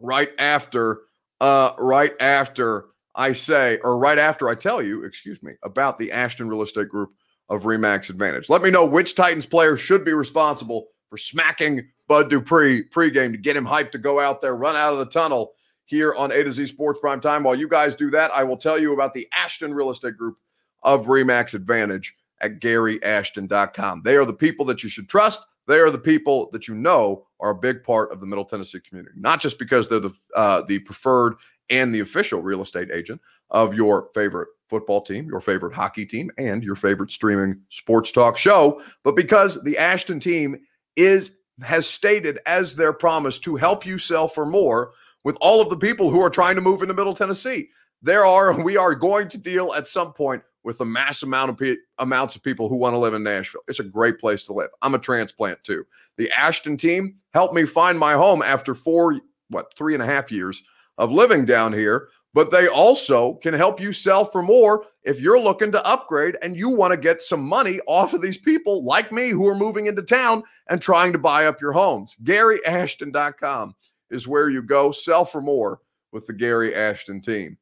[0.00, 1.02] right after,
[1.42, 6.12] uh, right after I say, or right after I tell you, excuse me, about the
[6.12, 7.10] Ashton Real Estate Group
[7.50, 8.48] of Remax Advantage.
[8.48, 13.38] Let me know which Titans player should be responsible for smacking Bud Dupree pregame to
[13.38, 15.52] get him hyped to go out there, run out of the tunnel
[15.86, 17.42] here on A to Z Sports Prime Time.
[17.42, 20.36] While you guys do that, I will tell you about the Ashton Real Estate Group
[20.82, 24.02] of Remax Advantage at GaryAshton.com.
[24.04, 25.42] They are the people that you should trust.
[25.66, 28.80] They are the people that you know are a big part of the Middle Tennessee
[28.80, 31.34] community, not just because they're the uh, the preferred
[31.70, 33.20] and the official real estate agent
[33.50, 38.36] of your favorite football team, your favorite hockey team, and your favorite streaming sports talk
[38.36, 40.60] show, but because the Ashton team
[40.96, 44.92] is has stated as their promise to help you sell for more
[45.26, 47.68] with all of the people who are trying to move into Middle Tennessee.
[48.00, 51.58] There are we are going to deal at some point with a mass amount of
[51.58, 53.62] pe- amounts of people who want to live in Nashville.
[53.66, 54.70] It's a great place to live.
[54.82, 55.84] I'm a transplant too.
[56.16, 59.20] The Ashton team helped me find my home after four,
[59.50, 60.62] what, three and a half years
[60.96, 62.06] of living down here.
[62.32, 66.54] But they also can help you sell for more if you're looking to upgrade and
[66.54, 69.86] you want to get some money off of these people like me who are moving
[69.86, 72.14] into town and trying to buy up your homes.
[72.22, 73.74] GaryAshton.com
[74.10, 74.90] is where you go.
[74.92, 75.80] Sell for more
[76.12, 77.58] with the Gary Ashton team.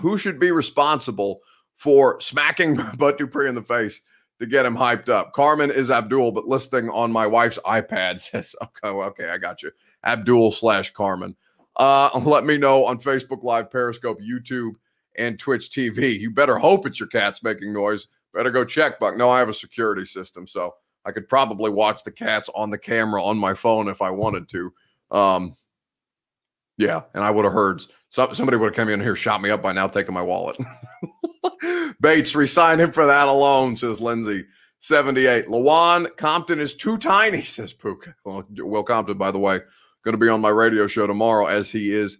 [0.00, 1.40] Who should be responsible
[1.76, 4.02] for smacking Bud Dupree in the face
[4.38, 5.32] to get him hyped up.
[5.34, 9.70] Carmen is Abdul, but listing on my wife's iPad says, okay, okay, I got you.
[10.04, 11.36] Abdul slash Carmen.
[11.76, 14.72] Uh, let me know on Facebook Live, Periscope, YouTube,
[15.16, 16.18] and Twitch TV.
[16.18, 18.08] You better hope it's your cats making noise.
[18.32, 19.16] Better go check, Buck.
[19.16, 22.78] No, I have a security system, so I could probably watch the cats on the
[22.78, 24.72] camera on my phone if I wanted to.
[25.10, 25.56] Um,
[26.78, 29.50] yeah, and I would have heard some, somebody would have come in here, shot me
[29.50, 30.56] up by now, taking my wallet.
[32.00, 34.44] Bates, resign him for that alone, says Lindsay.
[34.80, 35.46] 78.
[35.48, 38.08] Lewan Compton is too tiny, says Pook.
[38.24, 39.60] Well, Will Compton, by the way,
[40.04, 42.18] going to be on my radio show tomorrow, as he is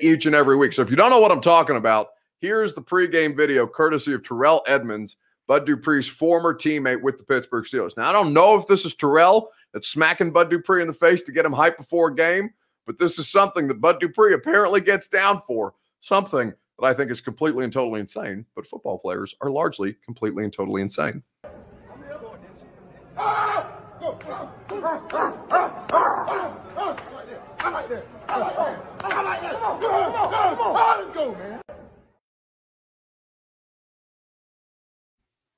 [0.00, 0.72] each and every week.
[0.72, 2.08] So if you don't know what I'm talking about,
[2.38, 5.16] here's the pregame video courtesy of Terrell Edmunds,
[5.46, 7.96] Bud Dupree's former teammate with the Pittsburgh Steelers.
[7.96, 11.22] Now, I don't know if this is Terrell that's smacking Bud Dupree in the face
[11.22, 12.50] to get him hyped before a game,
[12.86, 15.74] but this is something that Bud Dupree apparently gets down for.
[16.00, 20.44] Something that I think is completely and totally insane, but football players are largely completely
[20.44, 21.22] and totally insane.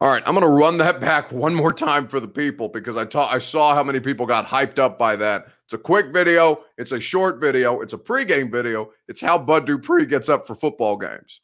[0.01, 2.97] All right, I'm going to run that back one more time for the people because
[2.97, 5.47] I ta- I saw how many people got hyped up by that.
[5.65, 8.93] It's a quick video, it's a short video, it's a pregame video.
[9.09, 11.41] It's how Bud Dupree gets up for football games.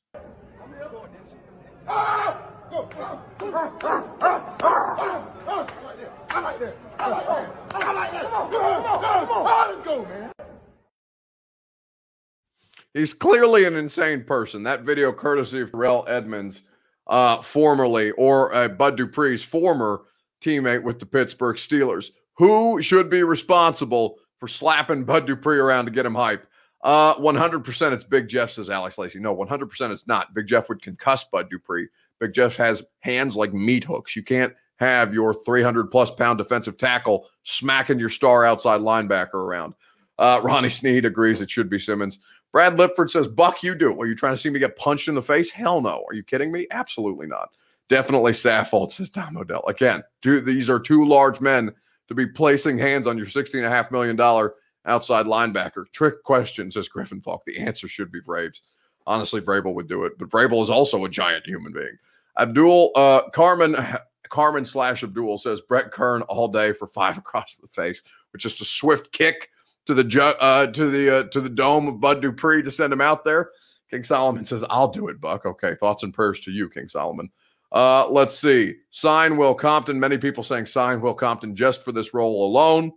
[12.94, 14.62] He's clearly an insane person.
[14.62, 16.62] That video, courtesy of Terrell Edmunds,
[17.06, 20.02] uh, formerly, or uh, Bud Dupree's former
[20.40, 22.10] teammate with the Pittsburgh Steelers.
[22.38, 26.46] Who should be responsible for slapping Bud Dupree around to get him hype?
[26.82, 29.18] Uh, 100% it's Big Jeff, says Alex Lacey.
[29.18, 30.34] No, 100% it's not.
[30.34, 31.88] Big Jeff would concuss Bud Dupree.
[32.20, 34.14] Big Jeff has hands like meat hooks.
[34.14, 39.74] You can't have your 300 plus pound defensive tackle smacking your star outside linebacker around.
[40.18, 42.18] Uh, Ronnie Sneed agrees it should be Simmons.
[42.54, 44.00] Brad Lipford says, Buck, you do.
[44.00, 45.50] Are you trying to see me get punched in the face?
[45.50, 46.04] Hell no.
[46.08, 46.68] Are you kidding me?
[46.70, 47.50] Absolutely not.
[47.88, 49.64] Definitely Saffold, says Tom Odell.
[49.66, 51.72] Again, these are two large men
[52.06, 54.50] to be placing hands on your $16.5 million
[54.86, 55.86] outside linebacker.
[55.90, 57.42] Trick question, says Griffin Falk.
[57.44, 58.60] The answer should be Vrabes.
[59.04, 61.98] Honestly, Vrabel would do it, but Vrabel is also a giant human being.
[62.38, 63.76] Abdul uh, Carmen
[64.28, 68.60] Carmen slash Abdul says Brett Kern all day for five across the face, which is
[68.60, 69.50] a swift kick
[69.86, 73.00] to the uh, to the uh, to the dome of Bud Dupree to send him
[73.00, 73.50] out there.
[73.90, 77.30] King Solomon says, "I'll do it, Buck." Okay, thoughts and prayers to you, King Solomon.
[77.72, 78.74] Uh, let's see.
[78.90, 79.98] Sign Will Compton.
[79.98, 82.92] Many people saying sign Will Compton just for this role alone.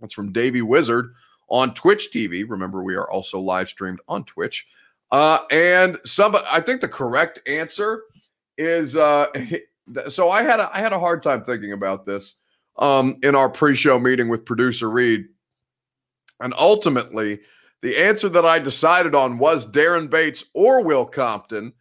[0.00, 1.12] That's from Davey Wizard
[1.48, 2.44] on Twitch TV.
[2.48, 4.66] Remember, we are also live streamed on Twitch.
[5.10, 8.04] Uh, and some, I think the correct answer
[8.56, 9.26] is uh,
[10.08, 12.36] so I had a, I had a hard time thinking about this
[12.78, 15.26] um, in our pre-show meeting with producer Reed,
[16.40, 17.40] and ultimately
[17.82, 21.72] the answer that I decided on was Daren Bates or Will Compton,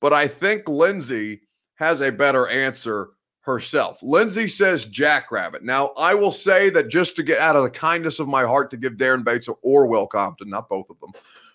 [0.00, 1.42] but I think Lindsay
[1.74, 3.98] has a better answer herself.
[4.02, 5.64] Lindsay says Jackrabbit.
[5.64, 8.70] Now I will say that just to get out of the kindness of my heart
[8.70, 11.12] to give Daren Bates or Will Compton, not both of them,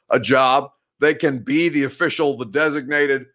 [0.10, 3.28] a job, they can be the official, the designated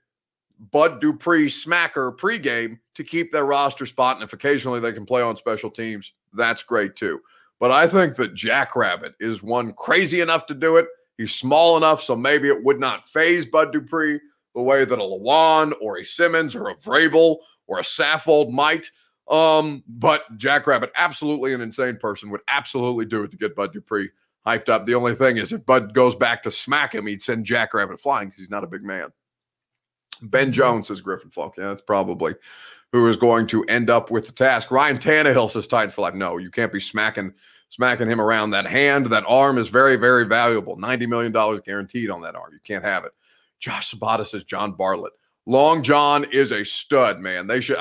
[0.72, 4.16] Bud Dupree smacker pregame to keep their roster spot.
[4.16, 7.20] And if occasionally they can play on special teams, that's great too.
[7.60, 10.86] But I think that Jackrabbit is one crazy enough to do it.
[11.16, 14.20] He's small enough, so maybe it would not phase Bud Dupree
[14.54, 18.90] the way that a Lewan or a Simmons or a Vrabel or a Saffold might.
[19.28, 24.10] Um, but Jackrabbit, absolutely an insane person, would absolutely do it to get Bud Dupree
[24.46, 24.86] hyped up.
[24.86, 28.28] The only thing is, if Bud goes back to smack him, he'd send Jackrabbit flying
[28.28, 29.12] because he's not a big man.
[30.22, 30.52] Ben mm-hmm.
[30.52, 31.56] Jones says Griffin Falk.
[31.58, 32.34] Yeah, that's probably
[32.92, 34.70] who is going to end up with the task.
[34.70, 36.14] Ryan Tannehill says Titan for life.
[36.14, 37.32] No, you can't be smacking
[37.70, 38.50] smacking him around.
[38.50, 40.76] That hand, that arm is very, very valuable.
[40.76, 41.32] $90 million
[41.64, 42.52] guaranteed on that arm.
[42.52, 43.12] You can't have it.
[43.60, 45.12] Josh Sabata says John Bartlett.
[45.46, 47.46] Long John is a stud, man.
[47.46, 47.78] They should.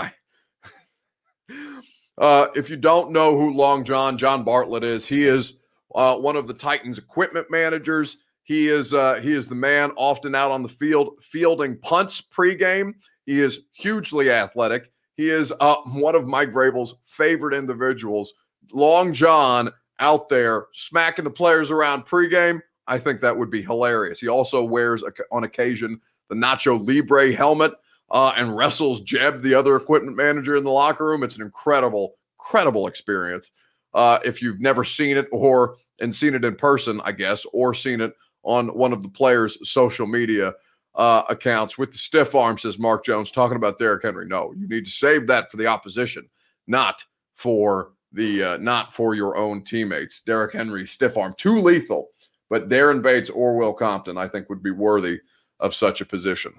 [2.18, 5.58] uh, if you don't know who Long John, John Bartlett is, he is
[5.96, 8.18] uh, one of the Titans equipment managers.
[8.44, 12.94] He is uh, he is the man often out on the field fielding punts pregame.
[13.26, 14.90] He is hugely athletic.
[15.18, 18.34] He is uh, one of Mike Vrabel's favorite individuals.
[18.72, 22.62] Long John out there smacking the players around pregame.
[22.88, 24.20] I think that would be hilarious.
[24.20, 26.00] He also wears on occasion
[26.30, 27.74] the Nacho Libre helmet
[28.12, 31.24] uh, and wrestles Jeb, the other equipment manager in the locker room.
[31.24, 33.52] It's an incredible, incredible experience.
[33.94, 37.74] Uh, if you've never seen it or and seen it in person, I guess, or
[37.74, 38.14] seen it
[38.44, 40.54] on one of the players' social media.
[40.98, 44.26] Uh, accounts with the stiff arm, says Mark Jones, talking about Derrick Henry.
[44.26, 46.28] No, you need to save that for the opposition,
[46.66, 50.24] not for the uh, not for your own teammates.
[50.24, 52.10] Derrick Henry, stiff arm, too lethal.
[52.50, 55.20] But Daren Bates or Will Compton, I think, would be worthy
[55.60, 56.54] of such a position.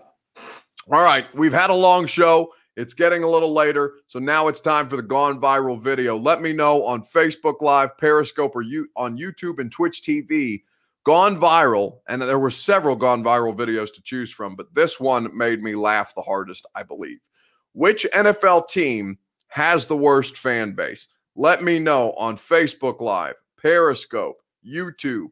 [0.91, 2.53] All right, we've had a long show.
[2.77, 6.17] It's getting a little later, so now it's time for the gone viral video.
[6.17, 10.63] Let me know on Facebook Live, Periscope, or you on YouTube and Twitch TV
[11.09, 15.35] gone viral, and there were several gone viral videos to choose from, but this one
[15.35, 17.17] made me laugh the hardest, I believe.
[17.73, 21.09] Which NFL team has the worst fan base?
[21.35, 25.29] Let me know on Facebook Live, Periscope, YouTube,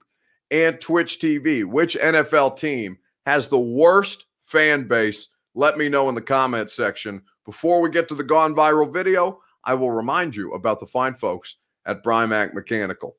[0.51, 1.66] and Twitch TV.
[1.66, 2.97] Which NFL team
[3.27, 5.29] has the worst fan base?
[5.55, 7.20] Let me know in the comment section.
[7.45, 11.12] Before we get to the gone viral video, I will remind you about the fine
[11.12, 13.18] folks at Brymak Mechanical.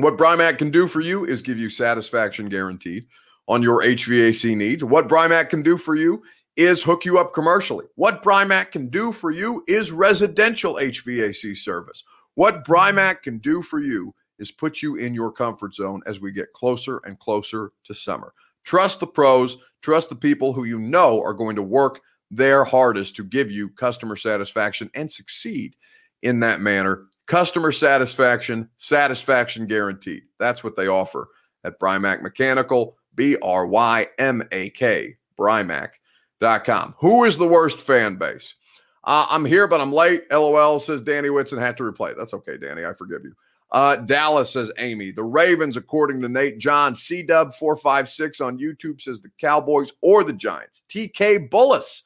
[0.00, 3.06] What Brymak can do for you is give you satisfaction guaranteed
[3.48, 4.82] on your HVAC needs.
[4.82, 6.22] What Brymak can do for you
[6.56, 7.84] is hook you up commercially.
[7.96, 12.02] What Brymak can do for you is residential HVAC service.
[12.34, 16.32] What Brymak can do for you is put you in your comfort zone as we
[16.32, 18.32] get closer and closer to summer.
[18.64, 23.16] Trust the pros, trust the people who you know are going to work their hardest
[23.16, 25.76] to give you customer satisfaction and succeed
[26.22, 30.24] in that manner Customer satisfaction, satisfaction guaranteed.
[30.40, 31.28] That's what they offer
[31.62, 36.96] at Brymak Mechanical, B R Y M A K, Brymak.com.
[36.98, 38.56] Who is the worst fan base?
[39.04, 40.24] Uh, I'm here, but I'm late.
[40.32, 42.16] LOL says Danny Whitson had to replay.
[42.18, 42.84] That's okay, Danny.
[42.84, 43.36] I forgive you.
[43.70, 45.12] Uh, Dallas says Amy.
[45.12, 50.24] The Ravens, according to Nate John, C Dub 456 on YouTube says the Cowboys or
[50.24, 50.82] the Giants.
[50.88, 52.02] TK Bullis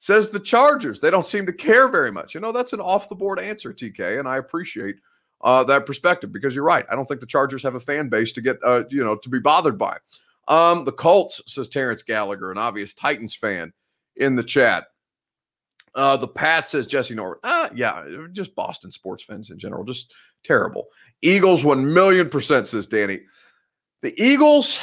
[0.00, 0.98] says the Chargers.
[0.98, 2.34] They don't seem to care very much.
[2.34, 4.96] You know, that's an off the board answer, TK, and I appreciate
[5.42, 6.86] uh, that perspective because you're right.
[6.90, 9.28] I don't think the Chargers have a fan base to get, uh, you know, to
[9.28, 9.96] be bothered by.
[10.48, 13.72] Um, the Colts, says Terrence Gallagher, an obvious Titans fan
[14.16, 14.86] in the chat.
[15.94, 17.38] Uh, the Pat says Jesse Norwood.
[17.42, 20.86] Uh, yeah, just Boston sports fans in general, just terrible.
[21.20, 23.20] Eagles, 1 million percent, says Danny.
[24.02, 24.80] The Eagles,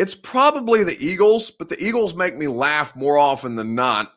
[0.00, 4.14] it's probably the Eagles, but the Eagles make me laugh more often than not.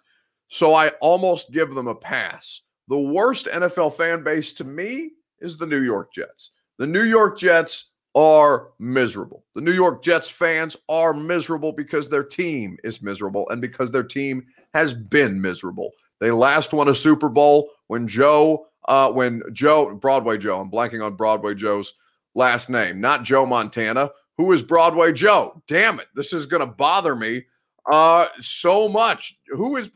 [0.47, 2.61] So I almost give them a pass.
[2.87, 5.11] The worst NFL fan base to me
[5.41, 6.51] is the New York Jets.
[6.77, 9.43] The New York Jets are miserable.
[9.55, 14.03] The New York Jets fans are miserable because their team is miserable and because their
[14.03, 15.91] team has been miserable.
[16.21, 21.05] They last won a Super Bowl when Joe, uh, when Joe, Broadway Joe, I'm blanking
[21.05, 21.91] on Broadway Joe's
[22.35, 25.61] last name, not Joe Montana, who is Broadway Joe?
[25.67, 27.43] Damn it, this is going to bother me
[27.91, 29.37] uh, so much.
[29.49, 29.89] Who is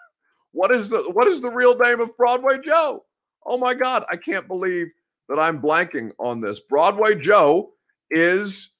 [0.52, 3.04] what is the what is the real name of Broadway Joe?
[3.46, 4.88] Oh my God, I can't believe
[5.28, 6.60] that I'm blanking on this.
[6.60, 7.72] Broadway Joe
[8.10, 8.70] is.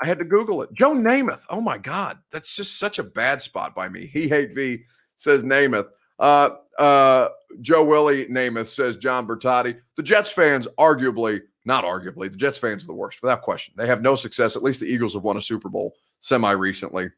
[0.00, 0.72] I had to Google it.
[0.72, 1.42] Joe Namath.
[1.48, 4.06] Oh my God, that's just such a bad spot by me.
[4.06, 4.82] He hate V
[5.16, 5.88] says Namath.
[6.18, 7.28] Uh, uh,
[7.60, 9.78] Joe Willie Namath says John Bertotti.
[9.96, 13.74] The Jets fans arguably not arguably, the Jets fans are the worst without question.
[13.76, 14.56] They have no success.
[14.56, 17.10] At least the Eagles have won a Super Bowl semi recently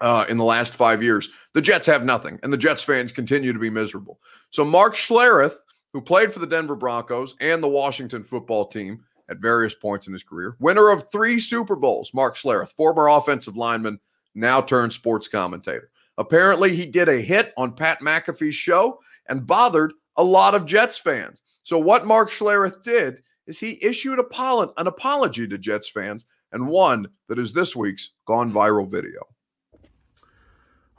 [0.00, 1.28] uh, in the last five years.
[1.54, 4.20] The Jets have nothing, and the Jets fans continue to be miserable.
[4.50, 5.56] So, Mark Schlereth,
[5.92, 10.12] who played for the Denver Broncos and the Washington football team at various points in
[10.12, 13.98] his career, winner of three Super Bowls, Mark Schlereth, former offensive lineman,
[14.34, 15.90] now turned sports commentator.
[16.18, 20.98] Apparently, he did a hit on Pat McAfee's show and bothered a lot of Jets
[20.98, 21.42] fans.
[21.62, 27.08] So, what Mark Schlereth did is he issued an apology to Jets fans and one
[27.28, 29.26] that is this week's gone viral video.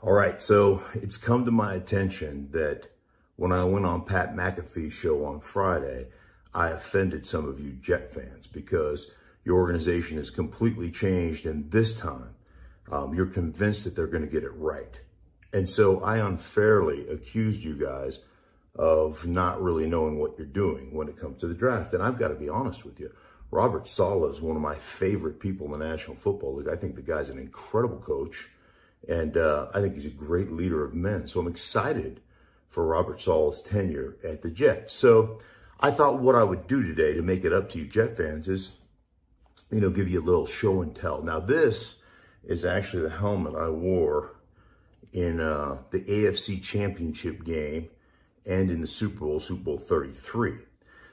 [0.02, 2.88] All right, so it's come to my attention that
[3.36, 6.08] when I went on Pat McAfee's show on Friday,
[6.52, 9.10] I offended some of you Jet fans because
[9.44, 12.34] your organization has completely changed, and this time
[12.90, 15.00] um, you're convinced that they're going to get it right.
[15.54, 18.20] And so I unfairly accused you guys
[18.74, 21.92] of not really knowing what you're doing when it comes to the draft.
[21.92, 23.12] And I've got to be honest with you.
[23.50, 26.68] Robert Saleh is one of my favorite people in the National Football League.
[26.68, 28.48] I think the guy's an incredible coach,
[29.06, 31.26] and uh, I think he's a great leader of men.
[31.26, 32.20] So I'm excited
[32.68, 34.94] for Robert Saleh's tenure at the Jets.
[34.94, 35.38] So
[35.78, 38.48] I thought what I would do today to make it up to you Jet fans
[38.48, 38.72] is,
[39.70, 41.22] you know, give you a little show and tell.
[41.22, 41.96] Now this
[42.44, 44.34] is actually the helmet I wore
[45.12, 47.90] in uh, the AFC Championship game
[48.46, 50.54] and in the Super Bowl, Super Bowl 33.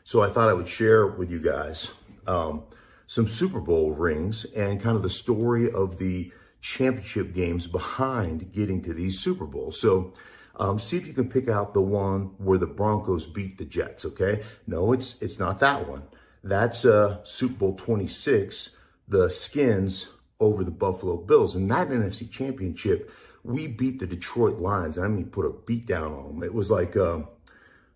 [0.04, 1.94] So I thought I would share with you guys
[2.28, 2.64] um,
[3.08, 8.82] some Super Bowl rings and kind of the story of the championship games behind getting
[8.82, 9.80] to these Super Bowls.
[9.80, 10.14] So
[10.56, 14.06] um, see if you can pick out the one where the Broncos beat the Jets.
[14.06, 16.04] Okay, no, it's it's not that one.
[16.44, 18.76] That's uh, Super Bowl 26.
[19.08, 20.10] The Skins
[20.40, 21.56] over the Buffalo Bills.
[21.56, 23.12] And that NFC championship,
[23.44, 24.98] we beat the Detroit Lions.
[24.98, 26.44] I mean, put a beat down on them.
[26.44, 27.22] It was like uh,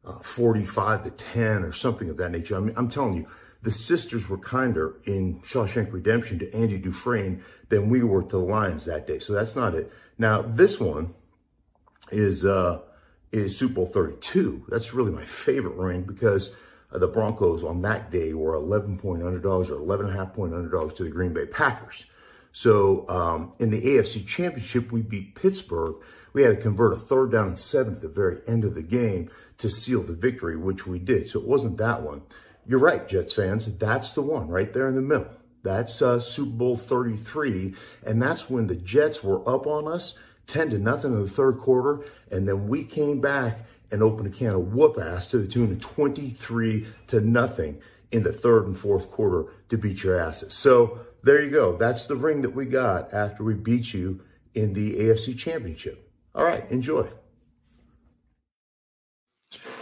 [0.05, 2.55] uh, 45 to 10 or something of that nature.
[2.55, 3.27] I mean, I'm telling you,
[3.61, 8.37] the sisters were kinder in Shawshank Redemption to Andy Dufresne than we were to the
[8.37, 9.19] Lions that day.
[9.19, 9.91] So that's not it.
[10.17, 11.13] Now, this one
[12.11, 12.81] is uh,
[13.31, 14.65] is Super Bowl 32.
[14.67, 16.55] That's really my favorite ring because
[16.91, 20.33] uh, the Broncos on that day were 11 point underdogs or 11 and a half
[20.33, 22.05] point underdogs to the Green Bay Packers.
[22.53, 25.95] So um, in the AFC Championship, we beat Pittsburgh.
[26.31, 28.83] We had to convert a third down and seven at the very end of the
[28.83, 31.27] game to seal the victory, which we did.
[31.27, 32.21] So it wasn't that one.
[32.65, 33.65] You're right, Jets fans.
[33.77, 35.27] That's the one right there in the middle.
[35.63, 37.73] That's uh, Super Bowl 33.
[38.05, 41.57] And that's when the Jets were up on us 10 to nothing in the third
[41.57, 42.05] quarter.
[42.31, 45.71] And then we came back and opened a can of whoop ass to the tune
[45.71, 47.81] of 23 to nothing
[48.11, 50.53] in the third and fourth quarter to beat your asses.
[50.53, 51.75] So there you go.
[51.77, 54.21] That's the ring that we got after we beat you
[54.55, 56.11] in the AFC Championship.
[56.35, 57.07] All right, enjoy.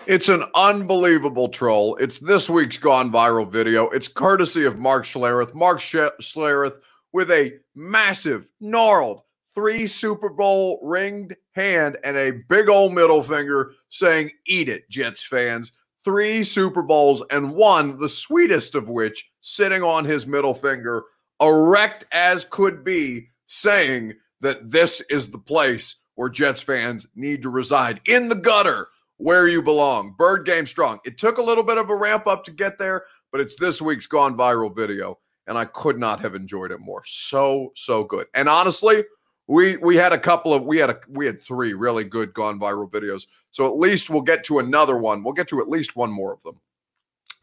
[0.07, 1.95] It's an unbelievable troll.
[1.97, 3.89] It's this week's Gone Viral video.
[3.89, 5.53] It's courtesy of Mark Schlereth.
[5.53, 6.77] Mark Schlereth
[7.13, 9.21] with a massive, gnarled,
[9.53, 15.23] three Super Bowl ringed hand and a big old middle finger saying, Eat it, Jets
[15.23, 15.71] fans.
[16.03, 21.03] Three Super Bowls and one, the sweetest of which, sitting on his middle finger,
[21.41, 27.49] erect as could be, saying that this is the place where Jets fans need to
[27.49, 28.87] reside in the gutter
[29.17, 30.15] where you belong.
[30.17, 30.99] Bird game strong.
[31.03, 33.81] It took a little bit of a ramp up to get there, but it's this
[33.81, 37.03] week's gone viral video, and I could not have enjoyed it more.
[37.05, 38.27] So, so good.
[38.33, 39.03] And honestly,
[39.47, 42.59] we we had a couple of we had a we had three really good gone
[42.59, 43.27] viral videos.
[43.51, 45.23] So at least we'll get to another one.
[45.23, 46.61] We'll get to at least one more of them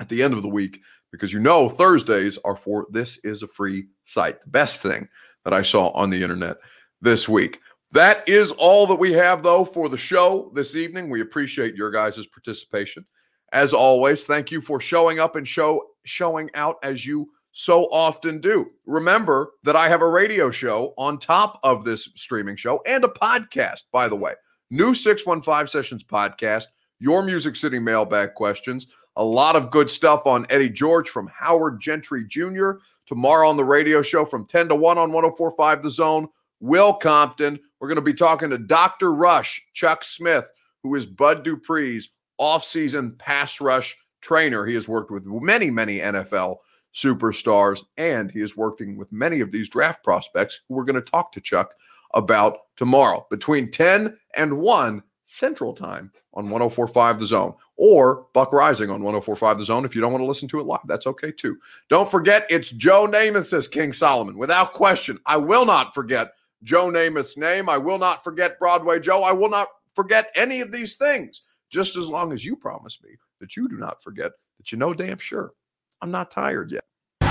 [0.00, 0.80] at the end of the week
[1.12, 4.42] because you know Thursdays are for this is a free site.
[4.44, 5.08] The best thing
[5.44, 6.58] that I saw on the internet
[7.00, 7.60] this week.
[7.92, 11.08] That is all that we have though for the show this evening.
[11.08, 13.06] We appreciate your guys' participation.
[13.52, 18.40] As always, thank you for showing up and show showing out as you so often
[18.40, 18.70] do.
[18.86, 23.08] Remember that I have a radio show on top of this streaming show and a
[23.08, 24.34] podcast, by the way.
[24.70, 26.66] New 615 Sessions podcast,
[27.00, 28.88] your Music City mailbag questions,
[29.18, 32.72] a lot of good stuff on Eddie George from Howard Gentry Jr.
[33.06, 36.28] Tomorrow on the radio show from 10 to 1 on 1045 The Zone,
[36.60, 37.58] Will Compton.
[37.80, 39.12] We're going to be talking to Dr.
[39.12, 40.46] Rush, Chuck Smith,
[40.82, 42.10] who is Bud Dupree's
[42.40, 44.64] offseason pass rush trainer.
[44.64, 46.58] He has worked with many, many NFL
[46.94, 51.10] superstars, and he is working with many of these draft prospects who we're going to
[51.10, 51.74] talk to Chuck
[52.14, 58.90] about tomorrow between 10 and 1 Central Time on 1045 The Zone or Buck Reising
[58.92, 59.84] on 1045 The Zone.
[59.84, 61.58] If you don't want to listen to it live, that's okay too.
[61.90, 64.38] Don't forget, it's Joe Namath, says King Solomon.
[64.38, 67.68] Without question, I will not forget Joe Namath's name.
[67.68, 69.22] I will not forget Broadway Joe.
[69.22, 73.10] I will not forget any of these things, just as long as you promise me
[73.40, 75.52] that you do not forget that you know damn sure
[76.00, 76.84] I'm not tired yet.
[77.20, 77.28] No!